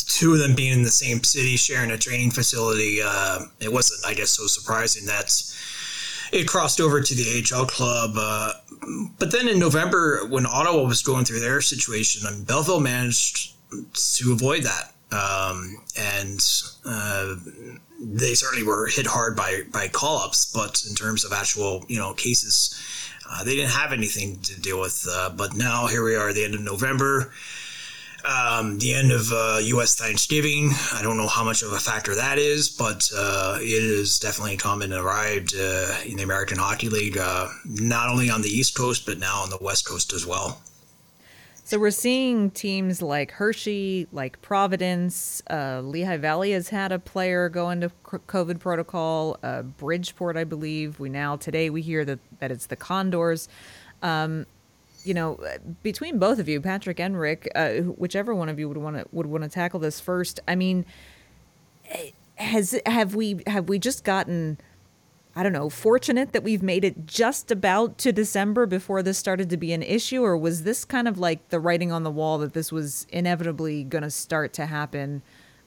[0.07, 4.05] two of them being in the same city, sharing a training facility, uh, it wasn't,
[4.07, 5.31] I guess, so surprising that
[6.33, 8.13] it crossed over to the AHL club.
[8.17, 8.53] Uh,
[9.19, 13.53] but then in November, when Ottawa was going through their situation, I mean, Belleville managed
[14.17, 14.93] to avoid that.
[15.11, 16.41] Um, and
[16.85, 17.37] uh,
[18.01, 21.99] they certainly were hit hard by by call ups, but in terms of actual you
[21.99, 22.79] know cases,
[23.31, 25.07] uh, they didn't have anything to deal with.
[25.11, 27.33] Uh, but now here we are, the end of November.
[28.25, 29.95] Um, the end of uh, U.S.
[29.95, 30.71] Thanksgiving.
[30.93, 34.57] I don't know how much of a factor that is, but uh, it is definitely
[34.57, 38.77] come and arrived uh, in the American Hockey League, uh, not only on the East
[38.77, 40.61] Coast, but now on the West Coast as well.
[41.69, 47.51] So we're seeing teams like Hershey, like Providence, uh, Lehigh Valley has had a player
[47.51, 49.37] go into COVID protocol.
[49.43, 50.99] Uh, Bridgeport, I believe.
[50.99, 53.51] We now today we hear that that it's the Condors.
[54.03, 54.47] Um,
[55.09, 55.41] you know,
[55.83, 59.07] between both of you, Patrick and Rick, uh, whichever one of you would want to
[59.11, 60.39] would want to tackle this first.
[60.47, 60.85] I mean,
[62.35, 64.59] has have we have we just gotten
[65.39, 69.49] I don't know, fortunate that we've made it just about to December before this started
[69.51, 70.25] to be an issue?
[70.25, 73.85] Or was this kind of like the writing on the wall that this was inevitably
[73.85, 75.23] going to start to happen?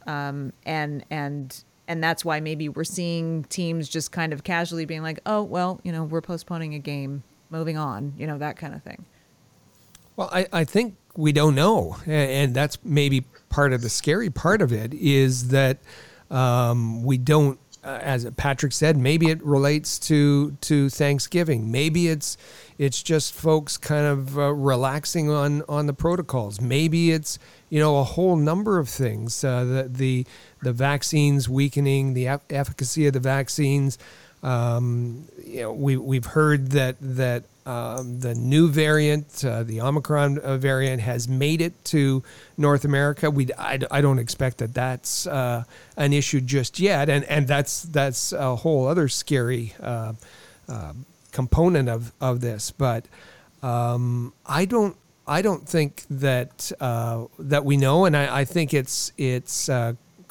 [0.06, 5.04] Um, and, and, and that's why maybe we're seeing teams just kind of casually being
[5.04, 8.76] like, oh, well, you know, we're postponing a game, moving on, you know, that kind
[8.76, 9.06] of thing.
[10.16, 11.98] Well, I, I think we don't know.
[12.06, 15.78] And that's maybe part of the scary part of it is that
[16.30, 21.72] um, we don't uh, as Patrick said, maybe it relates to to Thanksgiving.
[21.72, 22.38] Maybe it's
[22.78, 26.62] it's just folks kind of uh, relaxing on on the protocols.
[26.62, 27.40] Maybe it's
[27.70, 29.44] you know a whole number of things.
[29.44, 30.28] Uh, the the
[30.62, 33.98] the vaccines weakening, the efficacy of the vaccines.
[34.44, 40.40] Um, you know, we we've heard that that um, the new variant, uh, the Omicron
[40.40, 42.24] uh, variant, has made it to
[42.58, 43.30] North America.
[43.30, 45.64] We, I, I don't expect that that's uh,
[45.96, 50.14] an issue just yet, and and that's that's a whole other scary uh,
[50.68, 50.94] uh,
[51.32, 52.72] component of of this.
[52.72, 53.06] But
[53.62, 54.98] um, I don't
[55.28, 59.70] I don't think that uh, that we know, and I, I think it's it's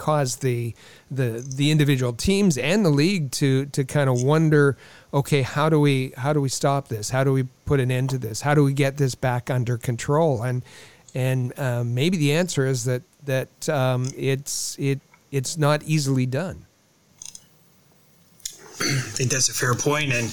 [0.00, 0.74] caused the
[1.10, 4.76] the the individual teams and the league to to kind of wonder
[5.12, 7.10] okay, how do we how do we stop this?
[7.10, 8.40] How do we put an end to this?
[8.40, 10.42] How do we get this back under control?
[10.42, 10.62] And
[11.14, 15.00] and um, maybe the answer is that that um, it's it
[15.30, 16.66] it's not easily done.
[18.82, 20.24] I think that's a fair point, and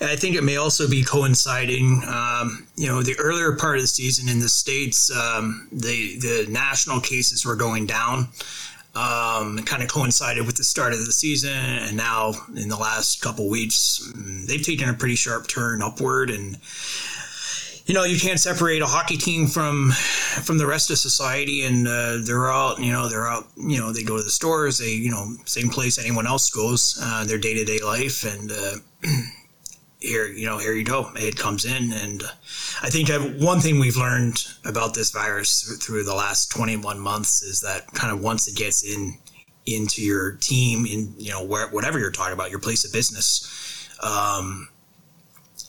[0.00, 2.04] I think it may also be coinciding.
[2.06, 6.46] Um, you know, the earlier part of the season in the states, um, the the
[6.48, 8.28] national cases were going down,
[8.94, 13.20] um, kind of coincided with the start of the season, and now in the last
[13.22, 16.30] couple weeks, mm, they've taken a pretty sharp turn upward.
[16.30, 16.58] And
[17.88, 19.90] you know you can't separate a hockey team from
[20.42, 23.92] from the rest of society and uh, they're out you know they're out you know
[23.92, 27.38] they go to the stores they you know same place anyone else goes uh, their
[27.38, 28.74] day-to-day life and uh,
[30.00, 32.22] here you know here you go it comes in and
[32.82, 33.08] i think
[33.40, 38.12] one thing we've learned about this virus through the last 21 months is that kind
[38.12, 39.16] of once it gets in
[39.66, 43.88] into your team in you know where, whatever you're talking about your place of business
[44.02, 44.68] um,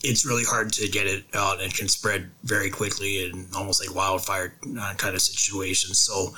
[0.02, 3.94] it's really hard to get it out and can spread very quickly and almost like
[3.94, 5.98] wildfire uh, kind of situations.
[5.98, 6.34] So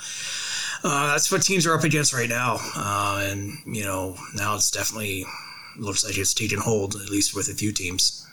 [0.83, 2.57] uh, that's what teams are up against right now.
[2.75, 5.25] Uh, and, you know, now it's definitely
[5.77, 8.27] looks like it's taken hold, at least with a few teams.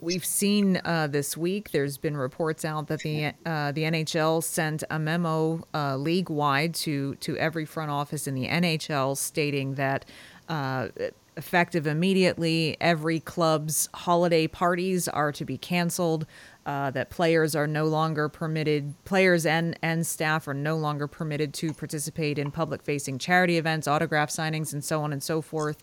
[0.00, 1.72] We've seen uh, this week.
[1.72, 6.74] There's been reports out that the uh, the NHL sent a memo uh, league wide
[6.76, 10.06] to to every front office in the NHL stating that
[10.48, 10.88] uh,
[11.36, 12.78] effective immediately.
[12.80, 16.26] Every club's holiday parties are to be canceled.
[16.66, 21.54] Uh, that players are no longer permitted, players and, and staff are no longer permitted
[21.54, 25.82] to participate in public facing charity events, autograph signings, and so on and so forth.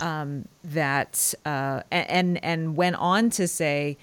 [0.00, 3.98] Um, that uh, and and went on to say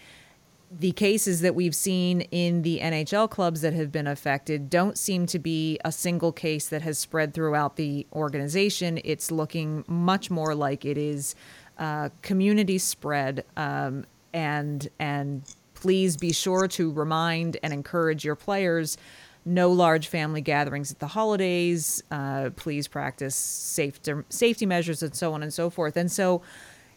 [0.71, 5.25] the cases that we've seen in the NHL clubs that have been affected don't seem
[5.25, 8.99] to be a single case that has spread throughout the organization.
[9.03, 11.33] It's looking much more like it is
[11.79, 13.45] uh, community spread.
[13.57, 15.43] Um, and and
[15.73, 18.97] please be sure to remind and encourage your players.
[19.45, 22.03] No large family gatherings at the holidays.
[22.11, 23.99] Uh, please practice safe
[24.29, 25.97] safety measures and so on and so forth.
[25.97, 26.41] And so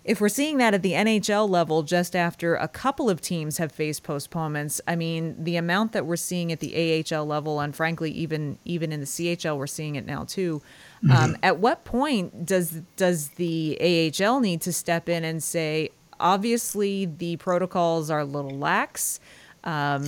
[0.04, 3.70] if we're seeing that at the NHL level just after a couple of teams have
[3.70, 8.10] faced postponements, I mean, the amount that we're seeing at the AHL level and frankly
[8.10, 10.60] even even in the CHL we're seeing it now too.
[11.04, 11.10] Mm-hmm.
[11.12, 17.06] Um, at what point does does the AHL need to step in and say obviously
[17.06, 19.20] the protocols are a little lax?
[19.62, 20.04] Um,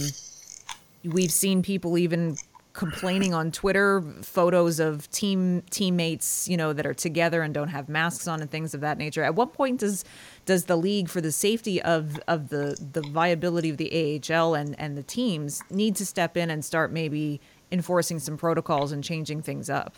[1.05, 2.37] we've seen people even
[2.73, 7.89] complaining on Twitter photos of team teammates, you know, that are together and don't have
[7.89, 9.23] masks on and things of that nature.
[9.23, 10.05] At what point does
[10.45, 14.79] does the league, for the safety of of the the viability of the AHL and
[14.79, 17.41] and the teams, need to step in and start maybe
[17.71, 19.95] enforcing some protocols and changing things up?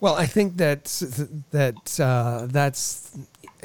[0.00, 0.84] Well, I think that
[1.50, 3.16] that uh, that's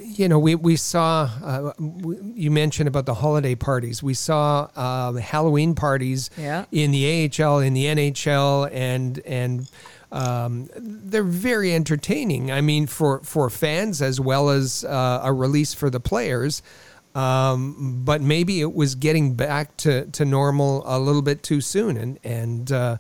[0.02, 4.02] you know, we, we saw, uh, you mentioned about the holiday parties.
[4.02, 6.66] We saw uh, Halloween parties yeah.
[6.72, 9.70] in the AHL, in the NHL, and, and
[10.12, 12.52] um, they're very entertaining.
[12.52, 16.62] I mean, for, for fans as well as uh, a release for the players.
[17.14, 21.96] Um, but maybe it was getting back to, to normal a little bit too soon.
[21.96, 22.98] And, and, uh,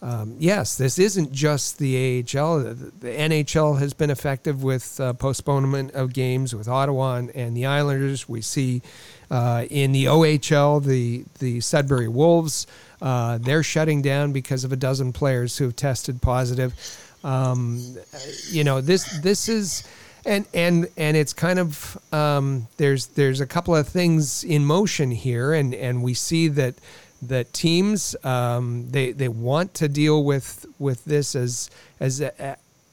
[0.00, 2.58] um, yes, this isn't just the AHL.
[2.60, 7.66] The, NHL has been effective with uh, postponement of games with Ottawa and, and the
[7.66, 8.28] Islanders.
[8.28, 8.82] We see
[9.30, 12.66] uh, in the OHL the the Sudbury Wolves.
[13.02, 16.74] Uh, they're shutting down because of a dozen players who have tested positive.
[17.24, 17.96] Um,
[18.50, 19.82] you know this this is
[20.24, 25.10] and and and it's kind of um, there's there's a couple of things in motion
[25.10, 26.74] here, and and we see that
[27.22, 31.70] that teams um, they they want to deal with with this as
[32.00, 32.22] as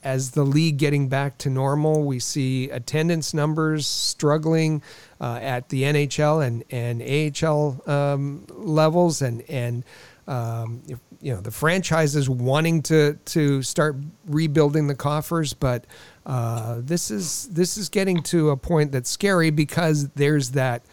[0.06, 2.04] as the league getting back to normal.
[2.04, 4.82] We see attendance numbers struggling
[5.20, 9.84] uh, at the NHL and and AHL um, levels, and and
[10.28, 10.82] um,
[11.22, 13.96] you know the franchises wanting to to start
[14.28, 15.86] rebuilding the coffers, but
[16.26, 20.84] uh, this is this is getting to a point that's scary because there's that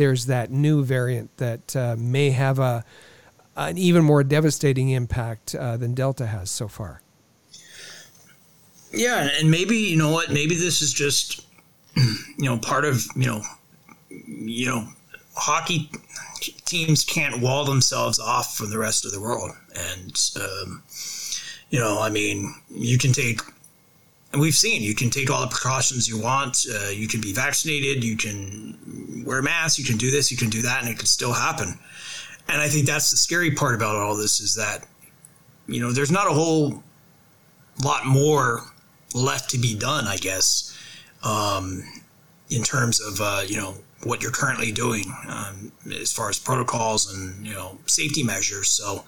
[0.00, 2.82] there's that new variant that uh, may have a
[3.54, 7.02] an even more devastating impact uh, than Delta has so far.
[8.92, 10.30] Yeah, and maybe you know what?
[10.30, 11.44] Maybe this is just
[11.96, 13.42] you know part of you know
[14.08, 14.88] you know
[15.36, 15.90] hockey
[16.64, 20.82] teams can't wall themselves off from the rest of the world, and um,
[21.68, 23.42] you know, I mean, you can take
[24.32, 26.64] and we've seen you can take all the precautions you want.
[26.72, 28.04] Uh, you can be vaccinated.
[28.04, 29.78] You can wear masks.
[29.78, 30.30] You can do this.
[30.30, 31.78] You can do that, and it can still happen.
[32.48, 34.86] And I think that's the scary part about all this is that
[35.66, 36.82] you know there's not a whole
[37.84, 38.62] lot more
[39.14, 40.06] left to be done.
[40.06, 40.76] I guess
[41.22, 41.82] um,
[42.50, 43.74] in terms of uh, you know
[44.04, 48.68] what you're currently doing um, as far as protocols and you know safety measures.
[48.70, 49.04] So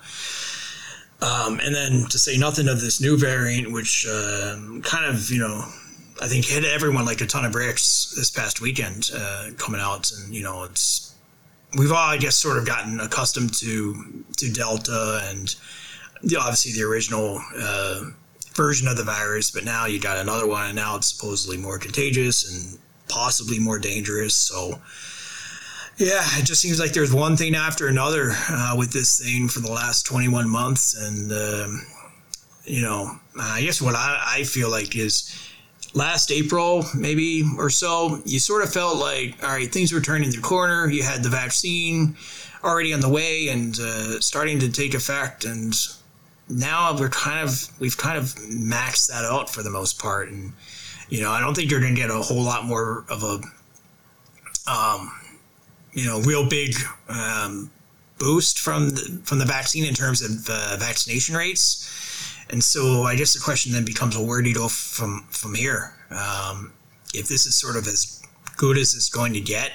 [1.22, 5.38] um, and then to say nothing of this new variant, which uh, kind of, you
[5.38, 5.64] know,
[6.20, 10.10] I think hit everyone like a ton of bricks this past weekend uh, coming out.
[10.10, 11.14] And, you know, it's,
[11.78, 15.54] we've all, I guess, sort of gotten accustomed to, to Delta and
[16.24, 18.04] the, obviously the original uh,
[18.54, 21.78] version of the virus, but now you got another one and now it's supposedly more
[21.78, 24.34] contagious and possibly more dangerous.
[24.34, 24.80] So,
[25.98, 29.60] Yeah, it just seems like there's one thing after another uh, with this thing for
[29.60, 30.94] the last 21 months.
[30.94, 31.86] And, um,
[32.64, 35.52] you know, I guess what I, I feel like is
[35.92, 40.30] last April, maybe or so, you sort of felt like, all right, things were turning
[40.30, 40.88] the corner.
[40.88, 42.16] You had the vaccine
[42.64, 45.44] already on the way and uh, starting to take effect.
[45.44, 45.74] And
[46.48, 50.30] now we're kind of, we've kind of maxed that out for the most part.
[50.30, 50.54] And,
[51.10, 54.70] you know, I don't think you're going to get a whole lot more of a,
[54.70, 55.12] um,
[55.92, 56.74] you know, real big
[57.08, 57.70] um,
[58.18, 61.88] boost from the, from the vaccine in terms of uh, vaccination rates.
[62.50, 65.54] And so I guess the question then becomes, well, where do you go from from
[65.54, 65.94] here?
[66.10, 66.72] Um,
[67.14, 68.22] if this is sort of as
[68.56, 69.72] good as it's going to get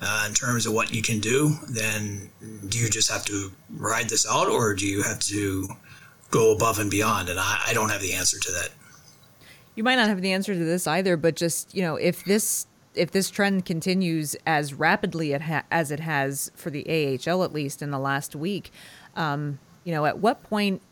[0.00, 2.30] uh, in terms of what you can do, then
[2.68, 5.68] do you just have to ride this out, or do you have to
[6.30, 7.28] go above and beyond?
[7.28, 8.70] And I, I don't have the answer to that.
[9.74, 12.66] You might not have the answer to this either, but just you know, if this
[12.94, 17.90] if this trend continues as rapidly as it has for the AHL, at least in
[17.90, 18.72] the last week,
[19.16, 20.82] um, you know, at what point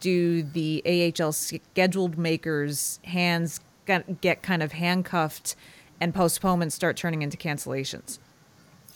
[0.00, 3.60] do the AHL scheduled makers' hands
[4.20, 5.56] get kind of handcuffed
[6.00, 8.18] and postponements start turning into cancellations?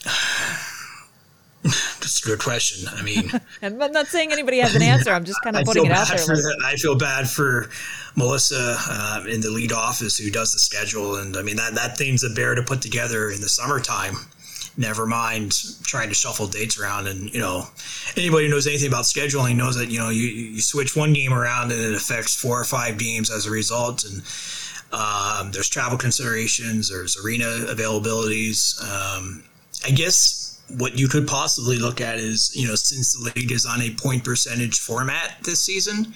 [1.63, 2.89] That's a good question.
[2.93, 3.31] I mean,
[3.61, 5.11] I'm not saying anybody has an answer.
[5.11, 6.35] I'm just kind of putting it out there.
[6.65, 7.69] I feel bad for
[8.15, 11.97] Melissa uh, in the lead office who does the schedule, and I mean that that
[11.97, 14.15] thing's a bear to put together in the summertime.
[14.75, 15.53] Never mind
[15.83, 17.65] trying to shuffle dates around, and you know
[18.17, 21.33] anybody who knows anything about scheduling knows that you know you, you switch one game
[21.33, 24.21] around and it affects four or five games as a result, and
[24.93, 28.79] um, there's travel considerations, there's arena availabilities.
[28.83, 29.43] Um,
[29.85, 33.65] I guess what you could possibly look at is, you know, since the league is
[33.65, 36.13] on a point percentage format this season,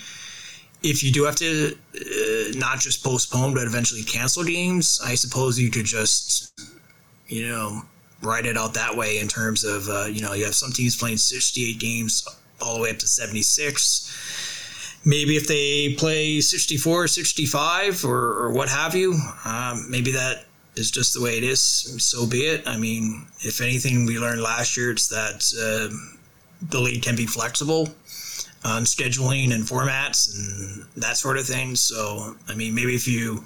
[0.83, 5.59] if you do have to uh, not just postpone but eventually cancel games, I suppose
[5.59, 6.59] you could just,
[7.27, 7.81] you know,
[8.21, 10.95] write it out that way in terms of, uh, you know, you have some teams
[10.95, 12.27] playing 68 games
[12.61, 15.01] all the way up to 76.
[15.05, 19.13] Maybe if they play 64, or 65, or, or what have you,
[19.45, 20.45] um, maybe that
[20.75, 21.61] is just the way it is.
[21.61, 22.67] So be it.
[22.67, 25.95] I mean, if anything we learned last year, it's that uh,
[26.69, 27.89] the league can be flexible
[28.67, 31.75] on scheduling and formats and that sort of thing.
[31.75, 33.43] So, I mean, maybe if you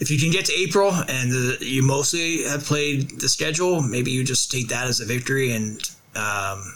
[0.00, 4.10] if you can get to April and the, you mostly have played the schedule, maybe
[4.10, 5.78] you just take that as a victory and
[6.16, 6.74] um,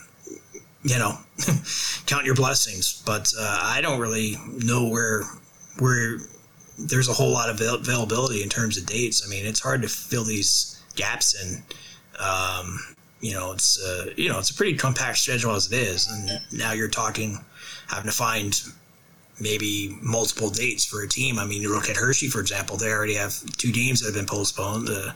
[0.83, 1.19] you know
[2.07, 3.03] count your blessings.
[3.07, 5.23] But uh, I don't really know where
[5.79, 6.19] where
[6.79, 9.27] there's a whole lot of availability in terms of dates.
[9.27, 11.63] I mean, it's hard to fill these gaps in.
[12.23, 12.79] Um,
[13.23, 16.43] you know, it's uh, you know it's a pretty compact schedule as it is, and
[16.53, 17.39] now you're talking
[17.89, 18.61] having to find
[19.41, 21.39] maybe multiple dates for a team.
[21.39, 24.15] I mean, you look at Hershey, for example; they already have two games that have
[24.15, 24.89] been postponed.
[24.89, 25.13] Uh,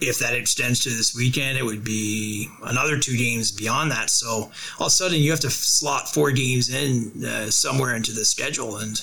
[0.00, 4.10] if that extends to this weekend, it would be another two games beyond that.
[4.10, 8.12] So all of a sudden, you have to slot four games in uh, somewhere into
[8.12, 9.02] the schedule, and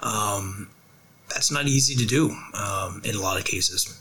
[0.00, 0.68] um,
[1.28, 4.00] that's not easy to do um, in a lot of cases.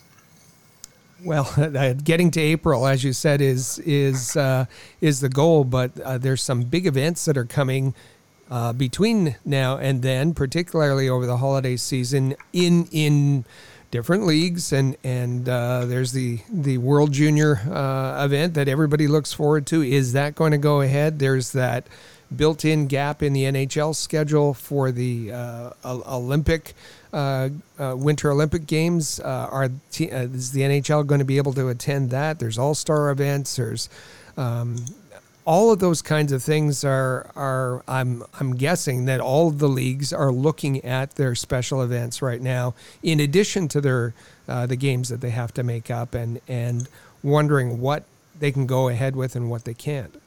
[1.24, 4.66] Well, uh, getting to April, as you said, is is uh,
[5.02, 5.64] is the goal.
[5.64, 7.94] But uh, there's some big events that are coming
[8.50, 13.46] uh, between now and then, particularly over the holiday season in in
[13.92, 14.72] different leagues.
[14.72, 19.82] And and uh, there's the the World Junior uh, event that everybody looks forward to.
[19.82, 21.20] Is that going to go ahead?
[21.20, 21.88] There's that
[22.36, 25.32] built-in gap in the NHL schedule for the
[25.86, 26.74] Olympic
[27.14, 27.50] uh,
[27.80, 29.20] uh, Winter Olympic Games.
[29.20, 32.40] Uh, are t- uh, is the NHL going to be able to attend that?
[32.40, 33.56] There's All Star events.
[33.56, 33.90] There's
[34.36, 34.76] um,
[35.48, 39.70] all of those kinds of things are are I'm I'm guessing that all of the
[39.70, 44.14] leagues are looking at their special events right now, in addition to their
[44.48, 46.90] uh, the games that they have to make up and and
[47.24, 48.04] wondering what
[48.38, 50.22] they can go ahead with and what they can't.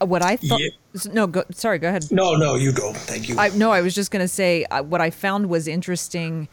[0.00, 0.60] What I thought.
[0.60, 0.68] Yeah.
[1.12, 1.78] No, go, sorry.
[1.78, 2.10] Go ahead.
[2.10, 2.92] No, no, you go.
[2.92, 3.38] Thank you.
[3.38, 6.48] I, no, I was just going to say uh, what I found was interesting.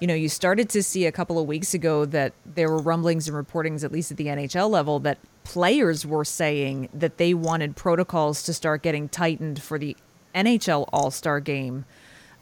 [0.00, 3.28] You know, you started to see a couple of weeks ago that there were rumblings
[3.28, 7.76] and reportings, at least at the NHL level, that players were saying that they wanted
[7.76, 9.96] protocols to start getting tightened for the
[10.34, 11.84] NHL All Star Game.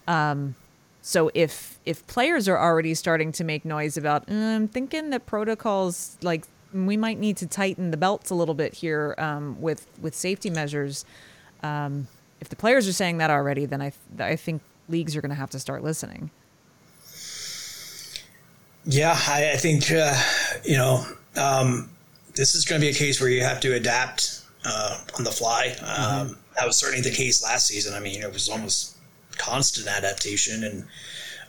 [0.06, 0.55] Um,
[1.02, 5.26] so if if players are already starting to make noise about, mm, I'm thinking that
[5.26, 9.86] protocols like we might need to tighten the belts a little bit here um, with
[10.01, 11.05] with safety measures.
[11.62, 12.09] Um,
[12.40, 15.30] if the players are saying that already, then I th- I think leagues are going
[15.30, 16.30] to have to start listening.
[18.89, 20.19] Yeah, I, I think uh,
[20.65, 21.05] you know
[21.36, 21.90] um,
[22.35, 25.31] this is going to be a case where you have to adapt uh, on the
[25.31, 25.77] fly.
[25.77, 26.32] Mm-hmm.
[26.56, 27.94] That was certainly the case last season.
[27.94, 28.97] I mean, it was almost
[29.36, 30.85] constant adaptation and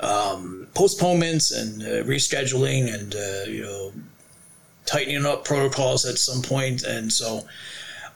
[0.02, 3.94] um, postponements and uh, rescheduling and uh, you know
[4.86, 6.82] tightening up protocols at some point.
[6.82, 7.45] point, and so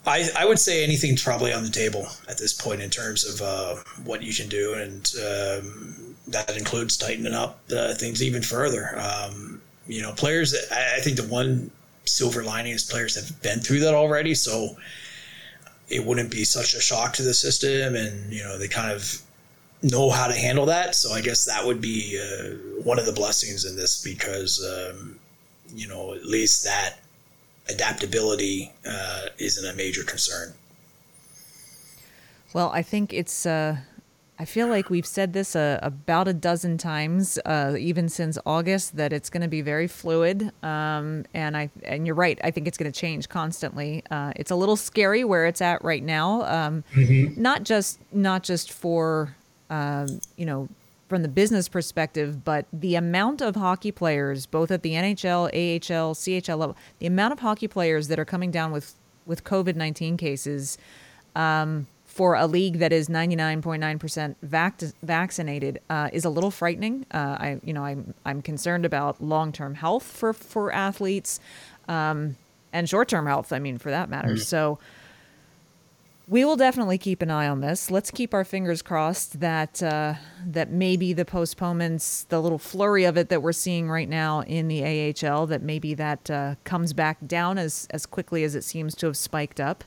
[0.05, 3.41] I, I would say anything's probably on the table at this point in terms of
[3.41, 8.97] uh, what you can do, and um, that includes tightening up uh, things even further.
[8.97, 10.55] Um, you know, players.
[10.71, 11.71] I, I think the one
[12.05, 14.77] silver lining is players have been through that already, so
[15.89, 19.21] it wouldn't be such a shock to the system, and you know they kind of
[19.81, 20.95] know how to handle that.
[20.95, 25.19] So I guess that would be uh, one of the blessings in this because um,
[25.75, 26.99] you know at least that
[27.69, 30.53] adaptability uh, isn't a major concern.
[32.53, 33.45] Well, I think it's.
[33.45, 33.77] Uh,
[34.39, 38.97] I feel like we've said this uh, about a dozen times, uh, even since August,
[38.97, 40.51] that it's going to be very fluid.
[40.63, 42.39] Um, and I and you're right.
[42.43, 44.03] I think it's going to change constantly.
[44.09, 46.41] Uh, it's a little scary where it's at right now.
[46.45, 47.39] Um, mm-hmm.
[47.39, 49.35] Not just not just for
[49.69, 50.67] um, you know
[51.09, 56.15] from the business perspective, but the amount of hockey players, both at the NHL, AHL,
[56.15, 58.95] CHL level, the amount of hockey players that are coming down with
[59.27, 60.79] with COVID nineteen cases
[61.35, 66.29] um, for a league that is ninety nine point nine percent vaccinated uh, is a
[66.29, 67.07] little frightening.
[67.11, 71.39] Uh, I you know I'm I'm concerned about long term health for for athletes
[71.87, 72.37] um,
[72.71, 73.51] and short term health.
[73.51, 74.35] I mean, for that matter.
[74.35, 74.39] Mm.
[74.39, 74.77] So
[76.27, 77.89] we will definitely keep an eye on this.
[77.89, 80.13] Let's keep our fingers crossed that uh,
[80.45, 84.67] that maybe the postponements, the little flurry of it that we're seeing right now in
[84.67, 88.93] the AHL, that maybe that uh, comes back down as as quickly as it seems
[88.97, 89.83] to have spiked up.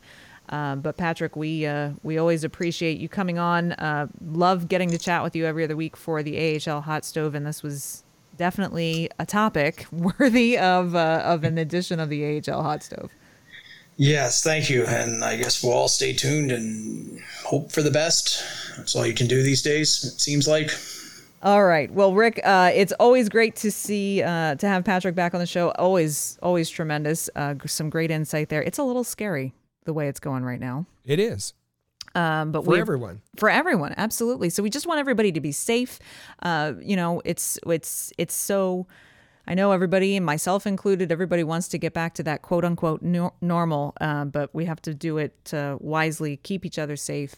[0.48, 3.73] Um, but Patrick, we uh, we always appreciate you coming on.
[3.73, 7.35] Uh, love getting to chat with you every other week for the AHL hot stove,
[7.35, 8.05] and this was
[8.36, 13.10] definitely a topic worthy of uh, of an edition of the AHL hot stove.
[13.98, 14.85] Yes, thank you.
[14.85, 18.44] And I guess we'll all stay tuned and hope for the best.
[18.77, 20.70] That's all you can do these days, it seems like.
[21.43, 21.90] All right.
[21.90, 25.47] Well, Rick, uh, it's always great to see uh, to have Patrick back on the
[25.47, 25.70] show.
[25.70, 27.31] Always, always tremendous.
[27.35, 28.62] Uh, some great insight there.
[28.62, 29.55] It's a little scary
[29.87, 30.87] the way it's going right now.
[31.05, 31.55] It is.
[32.15, 34.49] Um, but for everyone, for everyone, absolutely.
[34.49, 35.99] So we just want everybody to be safe.
[36.43, 38.87] Uh, you know, it's it's it's so
[39.47, 43.95] I know everybody, myself included, everybody wants to get back to that quote unquote normal,
[44.01, 47.37] uh, but we have to do it uh, wisely, keep each other safe.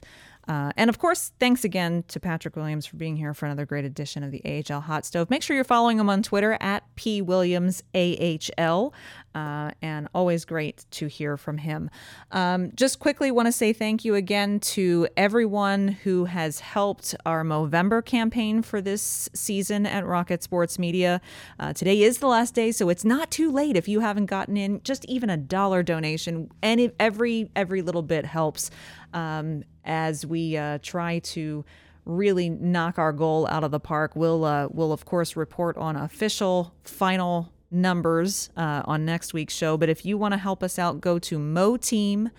[0.49, 3.85] Uh, and of course, thanks again to Patrick Williams for being here for another great
[3.85, 5.29] edition of the AHL Hot Stove.
[5.29, 8.95] Make sure you're following him on Twitter at P Williams AHL,
[9.35, 11.91] uh, and always great to hear from him.
[12.33, 17.45] Um, just quickly, want to say thank you again to everyone who has helped our
[17.45, 21.21] Movember campaign for this season at Rocket Sports Media.
[21.61, 24.57] Uh, today is the last day, so it's not too late if you haven't gotten
[24.57, 26.51] in just even a dollar donation.
[26.63, 28.71] And every every little bit helps
[29.13, 31.65] um, as we uh, try to
[32.05, 34.17] really knock our goal out of the park.
[34.17, 39.77] We'll uh, we'll of course report on official final numbers uh, on next week's show.
[39.77, 42.31] But if you want to help us out, go to moteam.co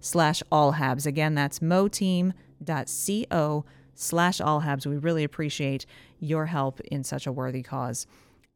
[0.00, 1.06] slash allhabs.
[1.06, 3.64] Again, that's moteam.co
[3.94, 4.86] slash allhabs.
[4.86, 5.84] We really appreciate
[6.20, 8.06] your help in such a worthy cause.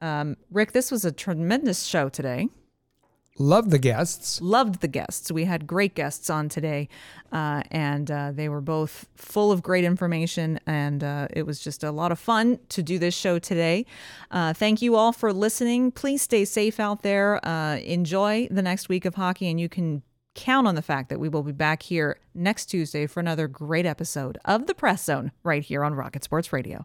[0.01, 2.49] Um, Rick, this was a tremendous show today.
[3.41, 4.39] Loved the guests.
[4.43, 5.33] Loved the guests.
[5.33, 6.91] We had great guests on today,
[7.33, 11.83] uh, and uh, they were both full of great information, and uh, it was just
[11.83, 13.87] a lot of fun to do this show today.
[14.31, 15.91] Uh, thank you all for listening.
[15.91, 17.41] Please stay safe out there.
[17.43, 20.03] Uh, enjoy the next week of hockey, and you can
[20.35, 23.87] count on the fact that we will be back here next Tuesday for another great
[23.87, 26.85] episode of the Press Zone right here on Rocket Sports Radio